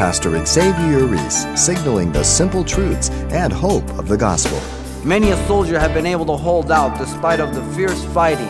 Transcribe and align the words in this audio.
Pastor 0.00 0.42
Xavier 0.46 1.04
Ries, 1.04 1.46
signaling 1.62 2.10
the 2.10 2.24
simple 2.24 2.64
truths 2.64 3.10
and 3.10 3.52
hope 3.52 3.86
of 3.98 4.08
the 4.08 4.16
gospel. 4.16 4.58
Many 5.04 5.30
a 5.30 5.46
soldier 5.46 5.78
have 5.78 5.92
been 5.92 6.06
able 6.06 6.24
to 6.24 6.38
hold 6.38 6.72
out 6.72 6.96
despite 6.96 7.38
of 7.38 7.54
the 7.54 7.62
fierce 7.74 8.02
fighting 8.06 8.48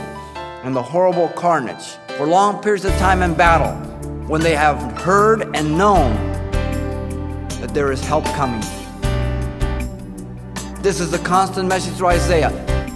and 0.63 0.77
the 0.77 0.83
horrible 0.83 1.27
carnage 1.31 1.97
for 2.17 2.25
long 2.25 2.63
periods 2.63 2.85
of 2.85 2.93
time 2.99 3.21
in 3.23 3.35
battle 3.35 3.73
when 4.29 4.41
they 4.41 4.55
have 4.55 4.81
heard 4.99 5.43
and 5.57 5.77
known 5.77 6.15
that 7.61 7.75
there 7.75 7.91
is 7.91 8.01
help 8.05 8.25
coming. 8.27 8.61
This 10.83 11.01
is 11.01 11.11
the 11.11 11.21
constant 11.25 11.69
message 11.69 11.95
through 11.95 12.11
Isaiah. 12.11 12.53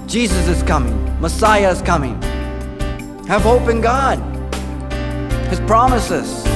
Jesus 0.07 0.47
is 0.47 0.63
coming. 0.63 1.21
Messiah 1.21 1.73
is 1.73 1.83
coming. 1.83 2.23
Have 3.27 3.43
hope 3.43 3.69
in 3.69 3.81
God. 3.81 4.21
His 5.51 5.59
promises. 5.59 6.54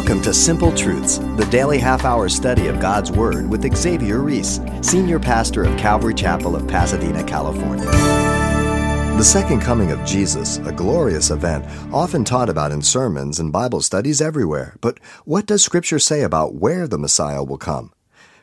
Welcome 0.00 0.22
to 0.22 0.32
Simple 0.32 0.72
Truths, 0.72 1.18
the 1.18 1.46
daily 1.50 1.76
half 1.78 2.06
hour 2.06 2.30
study 2.30 2.68
of 2.68 2.80
God's 2.80 3.12
Word 3.12 3.50
with 3.50 3.76
Xavier 3.76 4.20
Ries, 4.20 4.58
Senior 4.80 5.18
Pastor 5.20 5.62
of 5.62 5.76
Calvary 5.76 6.14
Chapel 6.14 6.56
of 6.56 6.66
Pasadena, 6.66 7.22
California. 7.22 7.84
The 7.84 9.22
second 9.22 9.60
coming 9.60 9.90
of 9.90 10.02
Jesus, 10.06 10.56
a 10.56 10.72
glorious 10.72 11.30
event, 11.30 11.66
often 11.92 12.24
taught 12.24 12.48
about 12.48 12.72
in 12.72 12.80
sermons 12.80 13.38
and 13.38 13.52
Bible 13.52 13.82
studies 13.82 14.22
everywhere. 14.22 14.74
But 14.80 14.98
what 15.26 15.44
does 15.44 15.62
Scripture 15.62 15.98
say 15.98 16.22
about 16.22 16.54
where 16.54 16.88
the 16.88 16.98
Messiah 16.98 17.44
will 17.44 17.58
come? 17.58 17.92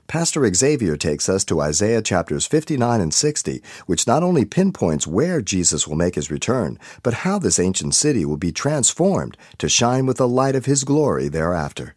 Pastor 0.08 0.50
Xavier 0.54 0.96
takes 0.96 1.28
us 1.28 1.44
to 1.44 1.60
Isaiah 1.60 2.02
chapters 2.02 2.46
59 2.46 3.02
and 3.02 3.14
60, 3.14 3.62
which 3.88 4.08
not 4.08 4.24
only 4.24 4.46
pinpoints 4.46 5.06
where 5.06 5.42
Jesus 5.42 5.86
will 5.86 5.98
make 5.98 6.16
his 6.16 6.32
return, 6.32 6.80
but 7.04 7.14
how 7.14 7.38
this 7.38 7.60
ancient 7.60 7.94
city 7.94 8.24
will 8.24 8.38
be 8.38 8.54
transformed 8.54 9.36
to 9.58 9.68
shine 9.68 10.06
with 10.06 10.16
the 10.16 10.28
light 10.28 10.56
of 10.56 10.64
his 10.64 10.86
glory 10.86 11.28
thereafter. 11.28 11.94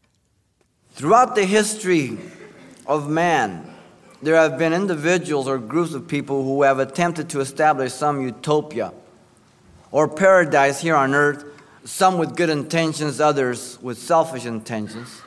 Throughout 0.91 1.37
the 1.37 1.45
history 1.45 2.19
of 2.85 3.09
man, 3.09 3.73
there 4.21 4.35
have 4.35 4.59
been 4.59 4.73
individuals 4.73 5.47
or 5.47 5.59
groups 5.59 5.95
of 5.95 6.09
people 6.09 6.43
who 6.43 6.65
have 6.65 6.81
attempted 6.81 7.31
to 7.31 7.41
establish 7.41 7.93
some 7.93 8.21
utopia 8.23 8.93
or 9.93 10.09
paradise 10.09 10.81
here 10.81 10.97
on 10.97 11.15
earth, 11.15 11.45
some 11.85 12.19
with 12.19 12.35
good 12.35 12.51
intentions, 12.51 13.21
others 13.21 13.79
with 13.81 13.99
selfish 13.99 14.47
intentions. 14.47 15.23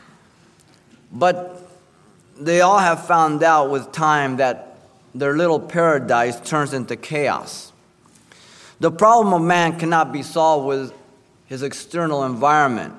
But 1.14 1.63
they 2.38 2.62
all 2.62 2.80
have 2.80 3.06
found 3.06 3.44
out 3.44 3.70
with 3.70 3.92
time 3.92 4.38
that 4.38 4.78
their 5.14 5.36
little 5.36 5.60
paradise 5.60 6.40
turns 6.42 6.74
into 6.74 6.96
chaos. 6.96 7.72
The 8.80 8.92
problem 8.92 9.34
of 9.34 9.42
man 9.42 9.80
cannot 9.80 10.12
be 10.12 10.24
solved 10.24 10.68
with 10.68 10.94
his 11.46 11.62
external 11.62 12.24
environment, 12.24 12.96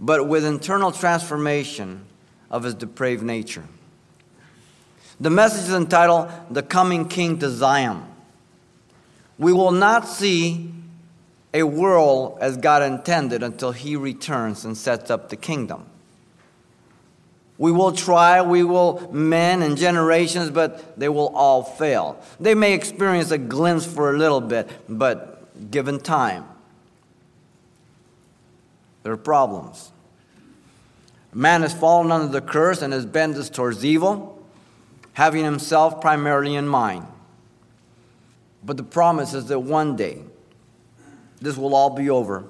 but 0.00 0.26
with 0.26 0.44
internal 0.44 0.90
transformation 0.90 2.04
of 2.50 2.64
his 2.64 2.74
depraved 2.74 3.22
nature. 3.22 3.64
The 5.18 5.30
message 5.30 5.68
is 5.68 5.74
entitled 5.74 6.30
The 6.50 6.62
Coming 6.62 7.08
King 7.08 7.38
to 7.38 7.48
Zion. 7.48 8.02
We 9.38 9.52
will 9.52 9.72
not 9.72 10.08
see 10.08 10.72
a 11.54 11.62
world 11.62 12.38
as 12.40 12.56
God 12.58 12.82
intended 12.82 13.42
until 13.42 13.72
he 13.72 13.96
returns 13.96 14.64
and 14.64 14.76
sets 14.76 15.10
up 15.10 15.30
the 15.30 15.36
kingdom. 15.36 15.86
We 17.58 17.72
will 17.72 17.92
try, 17.92 18.42
we 18.42 18.62
will 18.62 19.10
men 19.12 19.62
and 19.62 19.78
generations, 19.78 20.50
but 20.50 20.98
they 20.98 21.08
will 21.08 21.34
all 21.34 21.62
fail. 21.62 22.20
They 22.38 22.54
may 22.54 22.74
experience 22.74 23.30
a 23.30 23.38
glimpse 23.38 23.86
for 23.86 24.14
a 24.14 24.18
little 24.18 24.42
bit, 24.42 24.68
but 24.88 25.70
given 25.70 25.98
time, 25.98 26.44
there 29.02 29.12
are 29.12 29.16
problems. 29.16 29.90
Man 31.32 31.62
has 31.62 31.72
fallen 31.72 32.10
under 32.12 32.28
the 32.28 32.40
curse 32.40 32.82
and 32.82 32.92
has 32.92 33.06
bent 33.06 33.36
us 33.36 33.48
towards 33.48 33.84
evil, 33.84 34.42
having 35.14 35.44
himself 35.44 36.00
primarily 36.00 36.54
in 36.54 36.66
mind. 36.66 37.06
But 38.64 38.76
the 38.76 38.82
promise 38.82 39.32
is 39.32 39.46
that 39.46 39.60
one 39.60 39.96
day 39.96 40.22
this 41.40 41.56
will 41.56 41.74
all 41.74 41.90
be 41.90 42.10
over. 42.10 42.44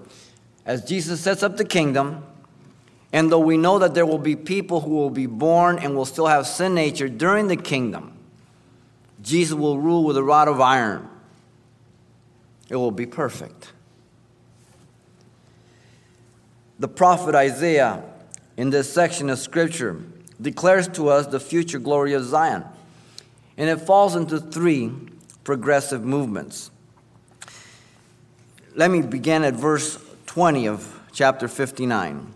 As 0.64 0.84
Jesus 0.84 1.20
sets 1.20 1.42
up 1.42 1.56
the 1.56 1.64
kingdom, 1.64 2.24
and 3.12 3.30
though 3.30 3.38
we 3.38 3.56
know 3.56 3.78
that 3.78 3.94
there 3.94 4.06
will 4.06 4.18
be 4.18 4.36
people 4.36 4.80
who 4.80 4.90
will 4.90 5.10
be 5.10 5.26
born 5.26 5.78
and 5.78 5.96
will 5.96 6.04
still 6.04 6.26
have 6.26 6.46
sin 6.46 6.74
nature 6.74 7.08
during 7.08 7.48
the 7.48 7.56
kingdom, 7.56 8.12
Jesus 9.22 9.54
will 9.54 9.78
rule 9.78 10.04
with 10.04 10.16
a 10.16 10.22
rod 10.22 10.48
of 10.48 10.60
iron. 10.60 11.08
It 12.68 12.76
will 12.76 12.90
be 12.90 13.06
perfect. 13.06 13.72
The 16.78 16.88
prophet 16.88 17.34
Isaiah, 17.34 18.02
in 18.56 18.70
this 18.70 18.92
section 18.92 19.30
of 19.30 19.38
scripture, 19.38 20.02
declares 20.40 20.88
to 20.88 21.08
us 21.08 21.26
the 21.26 21.40
future 21.40 21.78
glory 21.78 22.12
of 22.12 22.24
Zion. 22.24 22.64
And 23.56 23.70
it 23.70 23.78
falls 23.78 24.14
into 24.14 24.38
three 24.38 24.92
progressive 25.44 26.04
movements. 26.04 26.70
Let 28.74 28.90
me 28.90 29.00
begin 29.00 29.44
at 29.44 29.54
verse 29.54 29.98
20 30.26 30.68
of 30.68 31.00
chapter 31.12 31.48
59. 31.48 32.34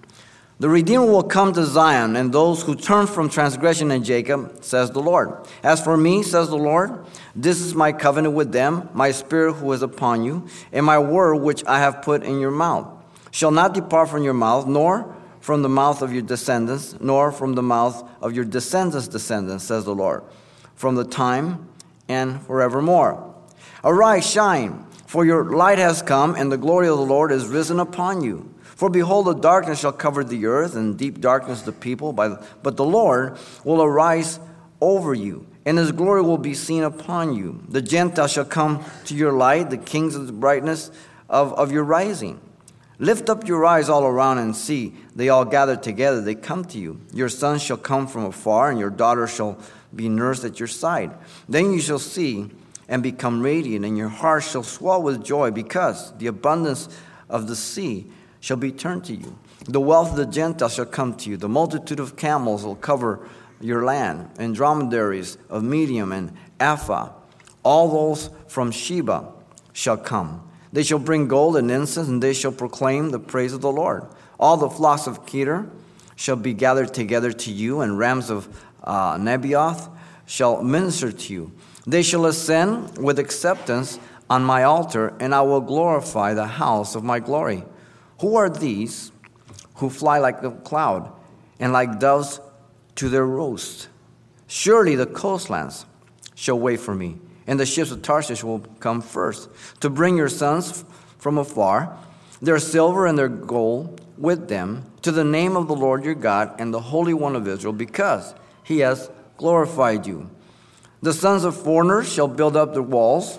The 0.60 0.68
Redeemer 0.68 1.06
will 1.06 1.22
come 1.22 1.54
to 1.54 1.64
Zion, 1.64 2.16
and 2.16 2.30
those 2.30 2.62
who 2.62 2.74
turn 2.74 3.06
from 3.06 3.30
transgression 3.30 3.90
in 3.90 4.04
Jacob, 4.04 4.62
says 4.62 4.90
the 4.90 5.00
Lord. 5.00 5.48
As 5.62 5.82
for 5.82 5.96
me, 5.96 6.22
says 6.22 6.50
the 6.50 6.58
Lord, 6.58 7.06
this 7.34 7.62
is 7.62 7.74
my 7.74 7.92
covenant 7.92 8.34
with 8.34 8.52
them, 8.52 8.90
my 8.92 9.10
spirit 9.10 9.54
who 9.54 9.72
is 9.72 9.80
upon 9.80 10.22
you, 10.22 10.46
and 10.70 10.84
my 10.84 10.98
word 10.98 11.36
which 11.36 11.64
I 11.64 11.78
have 11.78 12.02
put 12.02 12.22
in 12.22 12.40
your 12.40 12.50
mouth, 12.50 12.86
shall 13.30 13.50
not 13.50 13.72
depart 13.72 14.10
from 14.10 14.22
your 14.22 14.34
mouth, 14.34 14.66
nor 14.66 15.16
from 15.40 15.62
the 15.62 15.70
mouth 15.70 16.02
of 16.02 16.12
your 16.12 16.20
descendants, 16.20 16.94
nor 17.00 17.32
from 17.32 17.54
the 17.54 17.62
mouth 17.62 18.06
of 18.20 18.34
your 18.34 18.44
descendants' 18.44 19.08
descendants, 19.08 19.64
says 19.64 19.86
the 19.86 19.94
Lord, 19.94 20.22
from 20.74 20.94
the 20.94 21.04
time 21.04 21.70
and 22.06 22.38
forevermore. 22.42 23.34
Arise, 23.82 24.30
shine, 24.30 24.84
for 25.06 25.24
your 25.24 25.42
light 25.42 25.78
has 25.78 26.02
come, 26.02 26.34
and 26.34 26.52
the 26.52 26.58
glory 26.58 26.86
of 26.86 26.98
the 26.98 27.04
Lord 27.06 27.32
is 27.32 27.46
risen 27.46 27.80
upon 27.80 28.22
you. 28.22 28.54
For 28.80 28.88
behold, 28.88 29.26
the 29.26 29.34
darkness 29.34 29.80
shall 29.80 29.92
cover 29.92 30.24
the 30.24 30.46
earth, 30.46 30.74
and 30.74 30.96
deep 30.96 31.20
darkness 31.20 31.60
the 31.60 31.70
people. 31.70 32.14
But 32.14 32.78
the 32.78 32.82
Lord 32.82 33.36
will 33.62 33.82
arise 33.82 34.40
over 34.80 35.12
you, 35.12 35.46
and 35.66 35.76
his 35.76 35.92
glory 35.92 36.22
will 36.22 36.38
be 36.38 36.54
seen 36.54 36.82
upon 36.82 37.36
you. 37.36 37.62
The 37.68 37.82
Gentiles 37.82 38.32
shall 38.32 38.46
come 38.46 38.82
to 39.04 39.14
your 39.14 39.32
light, 39.32 39.68
the 39.68 39.76
kings 39.76 40.14
of 40.14 40.26
the 40.26 40.32
brightness 40.32 40.90
of, 41.28 41.52
of 41.52 41.70
your 41.70 41.84
rising. 41.84 42.40
Lift 42.98 43.28
up 43.28 43.46
your 43.46 43.66
eyes 43.66 43.90
all 43.90 44.06
around 44.06 44.38
and 44.38 44.56
see. 44.56 44.94
They 45.14 45.28
all 45.28 45.44
gather 45.44 45.76
together, 45.76 46.22
they 46.22 46.34
come 46.34 46.64
to 46.64 46.78
you. 46.78 47.02
Your 47.12 47.28
sons 47.28 47.62
shall 47.62 47.76
come 47.76 48.06
from 48.06 48.24
afar, 48.24 48.70
and 48.70 48.80
your 48.80 48.88
daughters 48.88 49.34
shall 49.34 49.58
be 49.94 50.08
nursed 50.08 50.44
at 50.44 50.58
your 50.58 50.68
side. 50.68 51.10
Then 51.46 51.74
you 51.74 51.82
shall 51.82 51.98
see 51.98 52.50
and 52.88 53.02
become 53.02 53.42
radiant, 53.42 53.84
and 53.84 53.98
your 53.98 54.08
heart 54.08 54.42
shall 54.42 54.62
swell 54.62 55.02
with 55.02 55.22
joy, 55.22 55.50
because 55.50 56.16
the 56.16 56.28
abundance 56.28 56.88
of 57.28 57.46
the 57.46 57.56
sea 57.56 58.06
shall 58.40 58.56
be 58.56 58.72
turned 58.72 59.04
to 59.04 59.14
you. 59.14 59.38
The 59.64 59.80
wealth 59.80 60.10
of 60.10 60.16
the 60.16 60.26
Gentiles 60.26 60.74
shall 60.74 60.86
come 60.86 61.14
to 61.18 61.30
you. 61.30 61.36
The 61.36 61.48
multitude 61.48 62.00
of 62.00 62.16
camels 62.16 62.64
will 62.64 62.76
cover 62.76 63.28
your 63.60 63.84
land, 63.84 64.30
and 64.38 64.54
dromedaries 64.54 65.36
of 65.50 65.62
Midian 65.62 66.12
and 66.12 66.32
Ephah. 66.58 67.10
All 67.62 67.88
those 67.88 68.30
from 68.48 68.70
Sheba 68.70 69.28
shall 69.72 69.98
come. 69.98 70.48
They 70.72 70.82
shall 70.82 70.98
bring 70.98 71.28
gold 71.28 71.56
and 71.56 71.70
incense, 71.70 72.08
and 72.08 72.22
they 72.22 72.32
shall 72.32 72.52
proclaim 72.52 73.10
the 73.10 73.18
praise 73.18 73.52
of 73.52 73.60
the 73.60 73.70
Lord. 73.70 74.06
All 74.38 74.56
the 74.56 74.70
flocks 74.70 75.06
of 75.06 75.26
Kedar 75.26 75.68
shall 76.16 76.36
be 76.36 76.54
gathered 76.54 76.94
together 76.94 77.32
to 77.32 77.52
you, 77.52 77.80
and 77.80 77.98
rams 77.98 78.30
of 78.30 78.48
uh, 78.82 79.16
Nebaioth 79.16 79.90
shall 80.26 80.62
minister 80.62 81.12
to 81.12 81.32
you. 81.32 81.52
They 81.86 82.02
shall 82.02 82.26
ascend 82.26 82.98
with 82.98 83.18
acceptance 83.18 83.98
on 84.28 84.44
my 84.44 84.62
altar, 84.62 85.12
and 85.20 85.34
I 85.34 85.42
will 85.42 85.60
glorify 85.60 86.34
the 86.34 86.46
house 86.46 86.94
of 86.94 87.02
my 87.02 87.18
glory. 87.18 87.64
Who 88.20 88.36
are 88.36 88.50
these 88.50 89.12
who 89.76 89.88
fly 89.88 90.18
like 90.18 90.42
a 90.42 90.50
cloud 90.50 91.10
and 91.58 91.72
like 91.72 91.98
doves 91.98 92.38
to 92.96 93.08
their 93.08 93.24
roost? 93.24 93.88
Surely 94.46 94.94
the 94.94 95.06
coastlands 95.06 95.86
shall 96.34 96.58
wait 96.58 96.80
for 96.80 96.94
me, 96.94 97.16
and 97.46 97.58
the 97.58 97.64
ships 97.64 97.90
of 97.90 98.02
Tarshish 98.02 98.44
will 98.44 98.60
come 98.78 99.00
first 99.00 99.48
to 99.80 99.88
bring 99.88 100.18
your 100.18 100.28
sons 100.28 100.84
from 101.16 101.38
afar, 101.38 101.96
their 102.42 102.58
silver 102.58 103.06
and 103.06 103.18
their 103.18 103.28
gold 103.28 104.02
with 104.18 104.48
them, 104.48 104.84
to 105.00 105.12
the 105.12 105.24
name 105.24 105.56
of 105.56 105.66
the 105.66 105.74
Lord 105.74 106.04
your 106.04 106.14
God 106.14 106.54
and 106.58 106.74
the 106.74 106.80
Holy 106.80 107.14
One 107.14 107.36
of 107.36 107.48
Israel, 107.48 107.72
because 107.72 108.34
he 108.62 108.80
has 108.80 109.10
glorified 109.38 110.06
you. 110.06 110.28
The 111.00 111.14
sons 111.14 111.44
of 111.44 111.56
foreigners 111.56 112.12
shall 112.12 112.28
build 112.28 112.54
up 112.54 112.74
their 112.74 112.82
walls, 112.82 113.38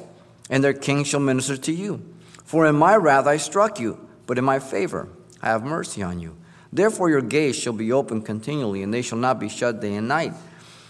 and 0.49 0.63
their 0.63 0.73
kings 0.73 1.07
shall 1.07 1.19
minister 1.19 1.55
to 1.55 1.71
you. 1.71 2.01
For 2.45 2.65
in 2.65 2.75
my 2.75 2.95
wrath 2.95 3.27
I 3.27 3.37
struck 3.37 3.79
you 3.79 4.07
but 4.31 4.37
in 4.37 4.45
my 4.45 4.59
favor 4.59 5.09
I 5.41 5.47
have 5.47 5.61
mercy 5.61 6.01
on 6.01 6.21
you. 6.21 6.37
Therefore 6.71 7.09
your 7.09 7.21
gates 7.21 7.57
shall 7.57 7.73
be 7.73 7.91
open 7.91 8.21
continually, 8.21 8.81
and 8.81 8.93
they 8.93 9.01
shall 9.01 9.17
not 9.17 9.41
be 9.41 9.49
shut 9.49 9.81
day 9.81 9.93
and 9.95 10.07
night, 10.07 10.31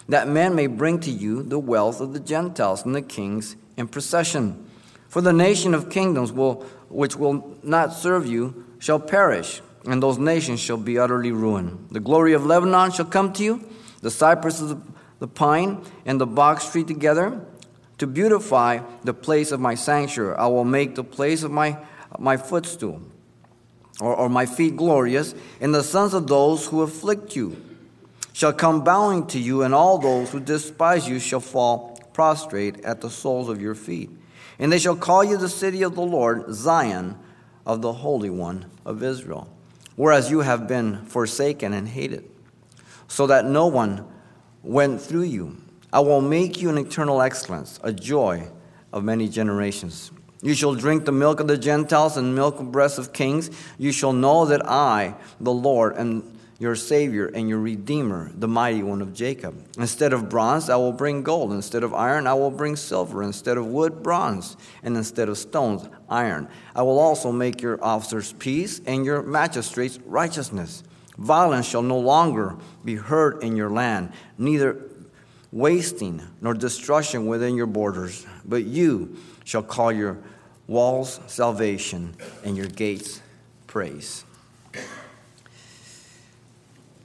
that 0.07 0.27
men 0.27 0.53
may 0.53 0.67
bring 0.67 0.99
to 0.99 1.09
you 1.09 1.41
the 1.41 1.57
wealth 1.57 2.01
of 2.01 2.13
the 2.13 2.19
Gentiles 2.19 2.85
and 2.85 2.93
the 2.93 3.01
kings 3.01 3.55
in 3.77 3.87
procession. 3.87 4.69
For 5.09 5.21
the 5.21 5.33
nation 5.33 5.73
of 5.73 5.89
kingdoms 5.89 6.31
will, 6.31 6.67
which 6.87 7.15
will 7.15 7.57
not 7.63 7.93
serve 7.93 8.27
you 8.27 8.63
shall 8.77 8.99
perish, 8.99 9.63
and 9.85 10.03
those 10.03 10.19
nations 10.19 10.59
shall 10.59 10.77
be 10.77 10.99
utterly 10.99 11.31
ruined. 11.31 11.87
The 11.89 11.99
glory 11.99 12.33
of 12.33 12.45
Lebanon 12.45 12.91
shall 12.91 13.05
come 13.05 13.33
to 13.33 13.43
you, 13.43 13.67
the 14.01 14.11
cypress, 14.11 14.61
the 15.17 15.27
pine, 15.27 15.83
and 16.05 16.21
the 16.21 16.27
box 16.27 16.71
tree 16.71 16.83
together, 16.83 17.43
to 17.97 18.05
beautify 18.05 18.81
the 19.03 19.15
place 19.15 19.51
of 19.51 19.59
my 19.59 19.73
sanctuary. 19.73 20.35
I 20.35 20.45
will 20.45 20.63
make 20.63 20.93
the 20.93 21.03
place 21.03 21.41
of 21.41 21.49
my, 21.49 21.79
my 22.19 22.37
footstool, 22.37 23.01
or, 24.01 24.15
or 24.15 24.29
my 24.29 24.45
feet 24.45 24.75
glorious, 24.75 25.33
and 25.61 25.73
the 25.73 25.83
sons 25.83 26.13
of 26.13 26.27
those 26.27 26.67
who 26.67 26.81
afflict 26.81 27.35
you 27.35 27.55
shall 28.33 28.51
come 28.51 28.83
bowing 28.83 29.27
to 29.27 29.39
you, 29.39 29.61
and 29.61 29.73
all 29.73 29.97
those 29.97 30.31
who 30.31 30.39
despise 30.39 31.07
you 31.07 31.19
shall 31.19 31.39
fall 31.39 31.97
prostrate 32.13 32.83
at 32.83 33.01
the 33.01 33.09
soles 33.09 33.47
of 33.47 33.61
your 33.61 33.75
feet. 33.75 34.09
And 34.59 34.71
they 34.71 34.79
shall 34.79 34.95
call 34.95 35.23
you 35.23 35.37
the 35.37 35.49
city 35.49 35.83
of 35.83 35.95
the 35.95 36.01
Lord, 36.01 36.53
Zion 36.53 37.17
of 37.65 37.81
the 37.81 37.93
Holy 37.93 38.29
One 38.29 38.65
of 38.85 39.03
Israel, 39.03 39.47
whereas 39.95 40.31
you 40.31 40.39
have 40.39 40.67
been 40.67 41.05
forsaken 41.05 41.73
and 41.73 41.87
hated, 41.87 42.29
so 43.07 43.27
that 43.27 43.45
no 43.45 43.67
one 43.67 44.05
went 44.63 45.01
through 45.01 45.23
you. 45.23 45.57
I 45.93 45.99
will 45.99 46.21
make 46.21 46.61
you 46.61 46.69
an 46.69 46.77
eternal 46.77 47.21
excellence, 47.21 47.79
a 47.83 47.91
joy 47.91 48.49
of 48.93 49.03
many 49.03 49.27
generations. 49.27 50.11
You 50.41 50.55
shall 50.55 50.73
drink 50.73 51.05
the 51.05 51.11
milk 51.11 51.39
of 51.39 51.47
the 51.47 51.57
Gentiles 51.57 52.17
and 52.17 52.33
milk 52.33 52.59
of 52.59 52.71
breasts 52.71 52.97
of 52.97 53.13
kings. 53.13 53.51
You 53.77 53.91
shall 53.91 54.13
know 54.13 54.45
that 54.45 54.65
I, 54.67 55.15
the 55.39 55.53
Lord, 55.53 55.97
am 55.97 56.39
your 56.57 56.75
Savior 56.75 57.25
and 57.27 57.49
your 57.49 57.59
Redeemer, 57.59 58.31
the 58.35 58.47
mighty 58.47 58.83
one 58.83 59.01
of 59.01 59.13
Jacob. 59.13 59.55
Instead 59.77 60.13
of 60.13 60.29
bronze, 60.29 60.69
I 60.69 60.75
will 60.75 60.91
bring 60.91 61.23
gold. 61.23 61.53
Instead 61.53 61.83
of 61.83 61.93
iron, 61.93 62.27
I 62.27 62.35
will 62.35 62.51
bring 62.51 62.75
silver. 62.75 63.23
Instead 63.23 63.57
of 63.57 63.65
wood, 63.65 64.03
bronze. 64.03 64.57
And 64.83 64.95
instead 64.95 65.27
of 65.27 65.39
stones, 65.39 65.87
iron. 66.07 66.47
I 66.75 66.83
will 66.83 66.99
also 66.99 67.31
make 67.31 67.61
your 67.61 67.83
officers 67.83 68.33
peace 68.33 68.79
and 68.85 69.05
your 69.05 69.23
magistrates 69.23 69.99
righteousness. 70.05 70.83
Violence 71.17 71.67
shall 71.67 71.81
no 71.81 71.99
longer 71.99 72.57
be 72.85 72.95
heard 72.95 73.43
in 73.43 73.55
your 73.55 73.69
land, 73.69 74.11
neither 74.37 74.77
wasting 75.51 76.21
nor 76.41 76.53
destruction 76.53 77.25
within 77.25 77.55
your 77.55 77.65
borders. 77.65 78.25
But 78.45 78.65
you 78.65 79.17
shall 79.43 79.63
call 79.63 79.91
your 79.91 80.19
walls 80.71 81.19
salvation 81.27 82.15
and 82.45 82.55
your 82.55 82.67
gates 82.67 83.21
praise. 83.67 84.23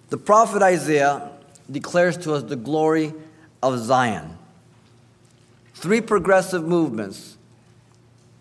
The 0.08 0.16
prophet 0.16 0.62
Isaiah 0.62 1.30
declares 1.68 2.16
to 2.18 2.34
us 2.34 2.44
the 2.44 2.54
glory 2.54 3.12
of 3.60 3.78
Zion. 3.80 4.38
Three 5.74 6.00
progressive 6.00 6.64
movements. 6.64 7.36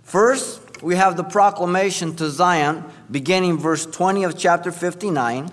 First, 0.03 0.83
we 0.83 0.95
have 0.95 1.17
the 1.17 1.23
proclamation 1.23 2.15
to 2.17 2.29
Zion 2.29 2.85
beginning 3.09 3.57
verse 3.57 3.87
20 3.87 4.25
of 4.25 4.37
chapter 4.37 4.71
59, 4.71 5.49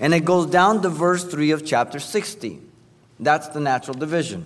and 0.00 0.12
it 0.12 0.24
goes 0.24 0.46
down 0.46 0.82
to 0.82 0.88
verse 0.88 1.22
3 1.22 1.52
of 1.52 1.64
chapter 1.64 2.00
60. 2.00 2.60
That's 3.20 3.46
the 3.48 3.60
natural 3.60 3.96
division. 3.96 4.44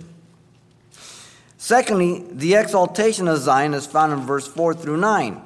Secondly, 1.59 2.25
the 2.31 2.55
exaltation 2.55 3.27
of 3.27 3.39
Zion 3.39 3.75
is 3.75 3.85
found 3.85 4.13
in 4.13 4.21
verse 4.21 4.47
4 4.47 4.75
through 4.75 4.97
9 4.97 5.43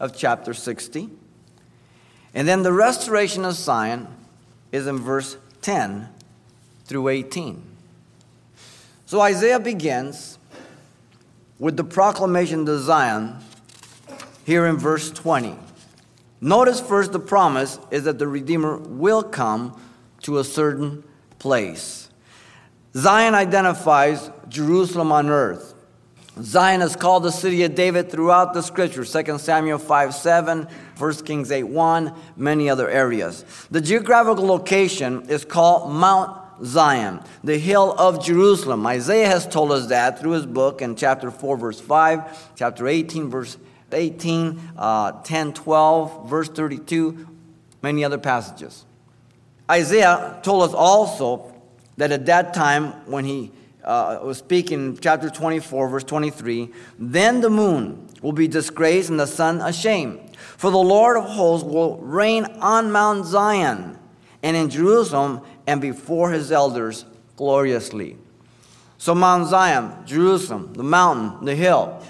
of 0.00 0.16
chapter 0.16 0.54
60. 0.54 1.10
And 2.34 2.48
then 2.48 2.62
the 2.62 2.72
restoration 2.72 3.44
of 3.44 3.54
Zion 3.54 4.08
is 4.72 4.86
in 4.86 4.98
verse 4.98 5.36
10 5.60 6.08
through 6.86 7.08
18. 7.08 7.62
So 9.04 9.20
Isaiah 9.20 9.60
begins 9.60 10.38
with 11.58 11.76
the 11.76 11.84
proclamation 11.84 12.64
to 12.66 12.78
Zion 12.78 13.36
here 14.46 14.66
in 14.66 14.78
verse 14.78 15.10
20. 15.10 15.54
Notice 16.40 16.80
first 16.80 17.12
the 17.12 17.18
promise 17.18 17.78
is 17.90 18.04
that 18.04 18.18
the 18.18 18.26
Redeemer 18.26 18.78
will 18.78 19.22
come 19.22 19.78
to 20.22 20.38
a 20.38 20.44
certain 20.44 21.04
place. 21.38 22.08
Zion 22.94 23.34
identifies 23.34 24.30
Jerusalem 24.56 25.12
on 25.12 25.28
earth. 25.28 25.74
Zion 26.40 26.80
is 26.80 26.96
called 26.96 27.24
the 27.24 27.30
city 27.30 27.62
of 27.64 27.74
David 27.74 28.10
throughout 28.10 28.54
the 28.54 28.62
scripture 28.62 29.04
2 29.04 29.38
Samuel 29.38 29.78
5 29.78 30.14
7, 30.14 30.66
1 30.96 31.14
Kings 31.24 31.50
8 31.50 31.64
1, 31.64 32.14
many 32.36 32.70
other 32.70 32.88
areas. 32.88 33.44
The 33.70 33.82
geographical 33.82 34.46
location 34.46 35.28
is 35.28 35.44
called 35.44 35.92
Mount 35.92 36.40
Zion, 36.64 37.20
the 37.44 37.58
hill 37.58 37.94
of 37.98 38.24
Jerusalem. 38.24 38.86
Isaiah 38.86 39.28
has 39.28 39.46
told 39.46 39.72
us 39.72 39.88
that 39.88 40.20
through 40.20 40.32
his 40.32 40.46
book 40.46 40.80
in 40.80 40.96
chapter 40.96 41.30
4, 41.30 41.56
verse 41.58 41.80
5, 41.80 42.56
chapter 42.56 42.88
18, 42.88 43.28
verse 43.28 43.58
18, 43.92 44.58
uh, 44.78 45.12
10, 45.22 45.52
12, 45.52 46.30
verse 46.30 46.48
32, 46.48 47.28
many 47.82 48.04
other 48.04 48.18
passages. 48.18 48.86
Isaiah 49.70 50.40
told 50.42 50.62
us 50.62 50.72
also 50.72 51.52
that 51.98 52.10
at 52.10 52.24
that 52.24 52.54
time 52.54 52.92
when 53.06 53.26
he 53.26 53.52
uh, 53.86 54.18
was 54.22 54.38
speaking, 54.38 54.98
chapter 55.00 55.30
24, 55.30 55.88
verse 55.88 56.04
23, 56.04 56.72
then 56.98 57.40
the 57.40 57.50
moon 57.50 58.08
will 58.20 58.32
be 58.32 58.48
disgraced 58.48 59.10
and 59.10 59.20
the 59.20 59.26
sun 59.26 59.60
ashamed. 59.60 60.36
For 60.36 60.70
the 60.70 60.78
Lord 60.78 61.16
of 61.16 61.24
hosts 61.24 61.66
will 61.66 61.98
reign 61.98 62.44
on 62.60 62.90
Mount 62.90 63.26
Zion 63.26 63.98
and 64.42 64.56
in 64.56 64.68
Jerusalem 64.70 65.40
and 65.66 65.80
before 65.80 66.32
his 66.32 66.50
elders 66.50 67.04
gloriously. 67.36 68.16
So, 68.98 69.14
Mount 69.14 69.48
Zion, 69.48 70.06
Jerusalem, 70.06 70.72
the 70.72 70.82
mountain, 70.82 71.44
the 71.44 71.54
hill, 71.54 72.02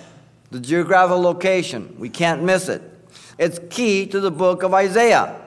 the 0.50 0.60
geographical 0.60 1.20
location, 1.20 1.94
we 1.98 2.08
can't 2.08 2.42
miss 2.42 2.68
it. 2.68 2.80
It's 3.38 3.58
key 3.68 4.06
to 4.06 4.20
the 4.20 4.30
book 4.30 4.62
of 4.62 4.72
Isaiah. 4.72 5.42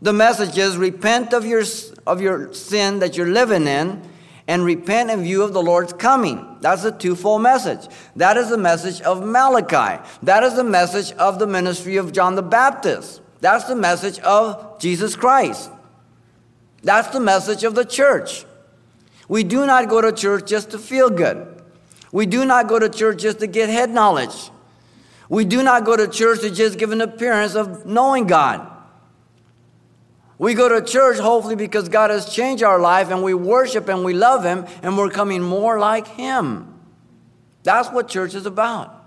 The 0.00 0.12
message 0.12 0.56
is 0.56 0.78
repent 0.78 1.34
of 1.34 1.44
your, 1.44 1.64
of 2.06 2.22
your 2.22 2.54
sin 2.54 3.00
that 3.00 3.16
you're 3.16 3.28
living 3.28 3.66
in 3.66 4.00
and 4.50 4.64
repent 4.64 5.12
in 5.12 5.22
view 5.22 5.44
of 5.44 5.52
the 5.52 5.62
Lord's 5.62 5.92
coming. 5.92 6.56
That's 6.60 6.82
a 6.82 6.90
twofold 6.90 7.40
message. 7.40 7.86
That 8.16 8.36
is 8.36 8.48
the 8.48 8.58
message 8.58 9.00
of 9.02 9.24
Malachi. 9.24 10.02
That 10.24 10.42
is 10.42 10.56
the 10.56 10.64
message 10.64 11.12
of 11.12 11.38
the 11.38 11.46
ministry 11.46 11.98
of 11.98 12.10
John 12.10 12.34
the 12.34 12.42
Baptist. 12.42 13.20
That's 13.40 13.66
the 13.66 13.76
message 13.76 14.18
of 14.18 14.80
Jesus 14.80 15.14
Christ. 15.14 15.70
That's 16.82 17.06
the 17.10 17.20
message 17.20 17.62
of 17.62 17.76
the 17.76 17.84
church. 17.84 18.44
We 19.28 19.44
do 19.44 19.66
not 19.66 19.88
go 19.88 20.00
to 20.00 20.10
church 20.10 20.48
just 20.48 20.72
to 20.72 20.80
feel 20.80 21.10
good. 21.10 21.62
We 22.10 22.26
do 22.26 22.44
not 22.44 22.66
go 22.66 22.80
to 22.80 22.88
church 22.88 23.22
just 23.22 23.38
to 23.38 23.46
get 23.46 23.68
head 23.68 23.90
knowledge. 23.90 24.50
We 25.28 25.44
do 25.44 25.62
not 25.62 25.84
go 25.84 25.96
to 25.96 26.08
church 26.08 26.40
to 26.40 26.50
just 26.50 26.76
give 26.76 26.90
an 26.90 27.02
appearance 27.02 27.54
of 27.54 27.86
knowing 27.86 28.26
God. 28.26 28.68
We 30.40 30.54
go 30.54 30.70
to 30.70 30.80
church 30.80 31.18
hopefully 31.18 31.54
because 31.54 31.90
God 31.90 32.08
has 32.08 32.34
changed 32.34 32.62
our 32.62 32.80
life 32.80 33.10
and 33.10 33.22
we 33.22 33.34
worship 33.34 33.90
and 33.90 34.02
we 34.02 34.14
love 34.14 34.42
Him 34.42 34.64
and 34.82 34.96
we're 34.96 35.10
coming 35.10 35.42
more 35.42 35.78
like 35.78 36.06
Him. 36.06 36.80
That's 37.62 37.90
what 37.90 38.08
church 38.08 38.34
is 38.34 38.46
about. 38.46 39.04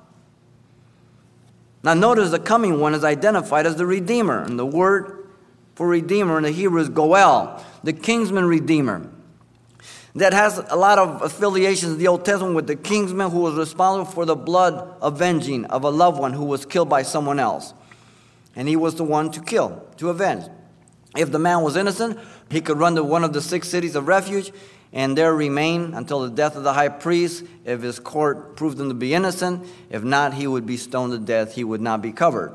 Now, 1.81 1.95
notice 1.95 2.29
the 2.29 2.37
coming 2.37 2.79
one 2.79 2.93
is 2.93 3.03
identified 3.03 3.65
as 3.65 3.77
the 3.77 3.85
Redeemer, 3.87 4.43
and 4.43 4.59
the 4.59 4.65
word 4.65 5.27
for 5.73 5.87
Redeemer 5.87 6.37
in 6.37 6.43
the 6.43 6.51
Hebrew 6.51 6.79
is 6.79 6.89
Goel, 6.89 7.65
the 7.83 7.93
kinsman 7.93 8.45
Redeemer. 8.45 9.09
That 10.13 10.33
has 10.33 10.59
a 10.69 10.75
lot 10.75 10.99
of 10.99 11.23
affiliations 11.23 11.93
in 11.93 11.97
the 11.97 12.09
Old 12.09 12.25
Testament 12.25 12.53
with 12.53 12.67
the 12.67 12.75
kinsman 12.75 13.31
who 13.31 13.39
was 13.39 13.55
responsible 13.55 14.05
for 14.05 14.25
the 14.25 14.35
blood 14.35 14.97
avenging 15.01 15.65
of 15.65 15.83
a 15.83 15.89
loved 15.89 16.19
one 16.19 16.33
who 16.33 16.45
was 16.45 16.63
killed 16.63 16.89
by 16.89 17.01
someone 17.01 17.39
else. 17.39 17.73
And 18.55 18.67
he 18.67 18.75
was 18.75 18.93
the 18.93 19.03
one 19.03 19.31
to 19.31 19.41
kill, 19.41 19.83
to 19.97 20.11
avenge. 20.11 20.45
If 21.15 21.31
the 21.31 21.39
man 21.39 21.61
was 21.61 21.75
innocent, 21.75 22.19
he 22.49 22.61
could 22.61 22.79
run 22.79 22.95
to 22.95 23.03
one 23.03 23.23
of 23.23 23.33
the 23.33 23.41
six 23.41 23.69
cities 23.69 23.95
of 23.95 24.07
refuge 24.07 24.51
and 24.93 25.17
there 25.17 25.33
remain 25.33 25.95
until 25.95 26.21
the 26.21 26.29
death 26.29 26.55
of 26.55 26.63
the 26.63 26.73
high 26.73 26.89
priest. 26.89 27.43
If 27.65 27.81
his 27.81 27.99
court 27.99 28.55
proved 28.55 28.79
him 28.79 28.89
to 28.89 28.93
be 28.93 29.13
innocent, 29.15 29.67
if 29.89 30.03
not, 30.03 30.35
he 30.35 30.45
would 30.45 30.67
be 30.67 30.77
stoned 30.77 31.11
to 31.13 31.19
death. 31.19 31.55
He 31.55 31.63
would 31.63 31.81
not 31.81 32.01
be 32.01 32.11
covered. 32.11 32.53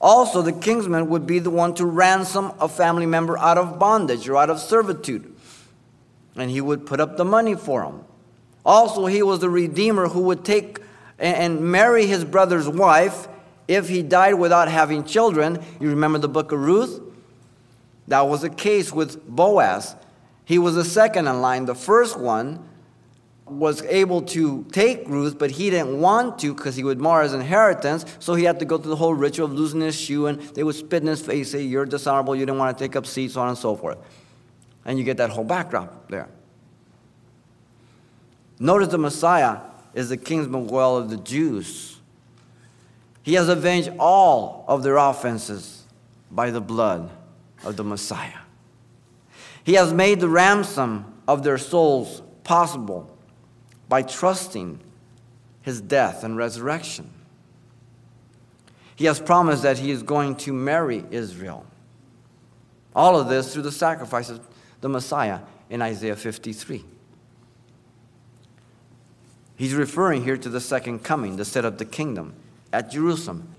Also, 0.00 0.42
the 0.42 0.52
kinsman 0.52 1.08
would 1.08 1.26
be 1.26 1.38
the 1.38 1.50
one 1.50 1.74
to 1.74 1.86
ransom 1.86 2.52
a 2.58 2.68
family 2.68 3.06
member 3.06 3.38
out 3.38 3.56
of 3.56 3.78
bondage 3.78 4.28
or 4.28 4.36
out 4.36 4.50
of 4.50 4.58
servitude, 4.58 5.32
and 6.34 6.50
he 6.50 6.60
would 6.60 6.86
put 6.86 7.00
up 7.00 7.16
the 7.16 7.24
money 7.24 7.54
for 7.54 7.84
him. 7.84 8.00
Also, 8.64 9.06
he 9.06 9.22
was 9.22 9.40
the 9.40 9.50
redeemer 9.50 10.08
who 10.08 10.22
would 10.22 10.44
take 10.44 10.80
and 11.18 11.60
marry 11.60 12.06
his 12.06 12.24
brother's 12.24 12.68
wife 12.68 13.28
if 13.70 13.88
he 13.88 14.02
died 14.02 14.34
without 14.34 14.66
having 14.66 15.04
children, 15.04 15.62
you 15.78 15.90
remember 15.90 16.18
the 16.18 16.28
book 16.28 16.50
of 16.50 16.58
Ruth? 16.58 17.00
That 18.08 18.22
was 18.22 18.42
a 18.42 18.50
case 18.50 18.92
with 18.92 19.24
Boaz. 19.24 19.94
He 20.44 20.58
was 20.58 20.74
the 20.74 20.84
second 20.84 21.28
in 21.28 21.40
line. 21.40 21.66
The 21.66 21.76
first 21.76 22.18
one 22.18 22.68
was 23.46 23.82
able 23.82 24.22
to 24.22 24.64
take 24.72 25.06
Ruth, 25.06 25.38
but 25.38 25.52
he 25.52 25.70
didn't 25.70 26.00
want 26.00 26.40
to 26.40 26.52
because 26.52 26.74
he 26.74 26.82
would 26.82 26.98
mar 26.98 27.22
his 27.22 27.32
inheritance. 27.32 28.04
So 28.18 28.34
he 28.34 28.42
had 28.42 28.58
to 28.58 28.64
go 28.64 28.76
through 28.76 28.90
the 28.90 28.96
whole 28.96 29.14
ritual 29.14 29.46
of 29.46 29.52
losing 29.52 29.82
his 29.82 29.94
shoe, 29.94 30.26
and 30.26 30.40
they 30.40 30.64
would 30.64 30.74
spit 30.74 31.04
in 31.04 31.08
his 31.08 31.22
face, 31.22 31.52
say, 31.52 31.62
You're 31.62 31.86
dishonorable, 31.86 32.34
you 32.34 32.46
didn't 32.46 32.58
want 32.58 32.76
to 32.76 32.84
take 32.84 32.96
up 32.96 33.06
seats, 33.06 33.34
so 33.34 33.40
on 33.40 33.50
and 33.50 33.58
so 33.58 33.76
forth. 33.76 33.98
And 34.84 34.98
you 34.98 35.04
get 35.04 35.18
that 35.18 35.30
whole 35.30 35.44
backdrop 35.44 36.10
there. 36.10 36.28
Notice 38.58 38.88
the 38.88 38.98
Messiah 38.98 39.58
is 39.94 40.08
the 40.08 40.16
kinsman 40.16 40.66
well 40.66 40.96
of 40.96 41.08
the 41.08 41.18
Jews. 41.18 41.99
He 43.22 43.34
has 43.34 43.48
avenged 43.48 43.90
all 43.98 44.64
of 44.66 44.82
their 44.82 44.96
offenses 44.96 45.84
by 46.30 46.50
the 46.50 46.60
blood 46.60 47.10
of 47.64 47.76
the 47.76 47.84
Messiah. 47.84 48.38
He 49.64 49.74
has 49.74 49.92
made 49.92 50.20
the 50.20 50.28
ransom 50.28 51.20
of 51.28 51.42
their 51.42 51.58
souls 51.58 52.22
possible 52.44 53.14
by 53.88 54.02
trusting 54.02 54.80
his 55.62 55.80
death 55.80 56.24
and 56.24 56.36
resurrection. 56.36 57.10
He 58.96 59.04
has 59.04 59.20
promised 59.20 59.62
that 59.62 59.78
he 59.78 59.90
is 59.90 60.02
going 60.02 60.36
to 60.36 60.52
marry 60.52 61.04
Israel. 61.10 61.66
All 62.94 63.18
of 63.18 63.28
this 63.28 63.52
through 63.52 63.62
the 63.62 63.72
sacrifice 63.72 64.30
of 64.30 64.46
the 64.80 64.88
Messiah 64.88 65.40
in 65.68 65.82
Isaiah 65.82 66.16
53. 66.16 66.84
He's 69.56 69.74
referring 69.74 70.24
here 70.24 70.38
to 70.38 70.48
the 70.48 70.60
second 70.60 71.00
coming, 71.04 71.36
to 71.36 71.44
set 71.44 71.64
up 71.64 71.78
the 71.78 71.84
kingdom 71.84 72.34
at 72.72 72.90
Jerusalem. 72.90 73.54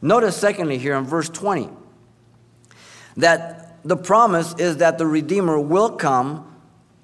Notice, 0.00 0.36
secondly, 0.36 0.78
here 0.78 0.94
in 0.96 1.04
verse 1.04 1.28
20, 1.28 1.68
that 3.16 3.78
the 3.84 3.96
promise 3.96 4.54
is 4.58 4.78
that 4.78 4.98
the 4.98 5.06
Redeemer 5.06 5.58
will 5.58 5.90
come 5.90 6.50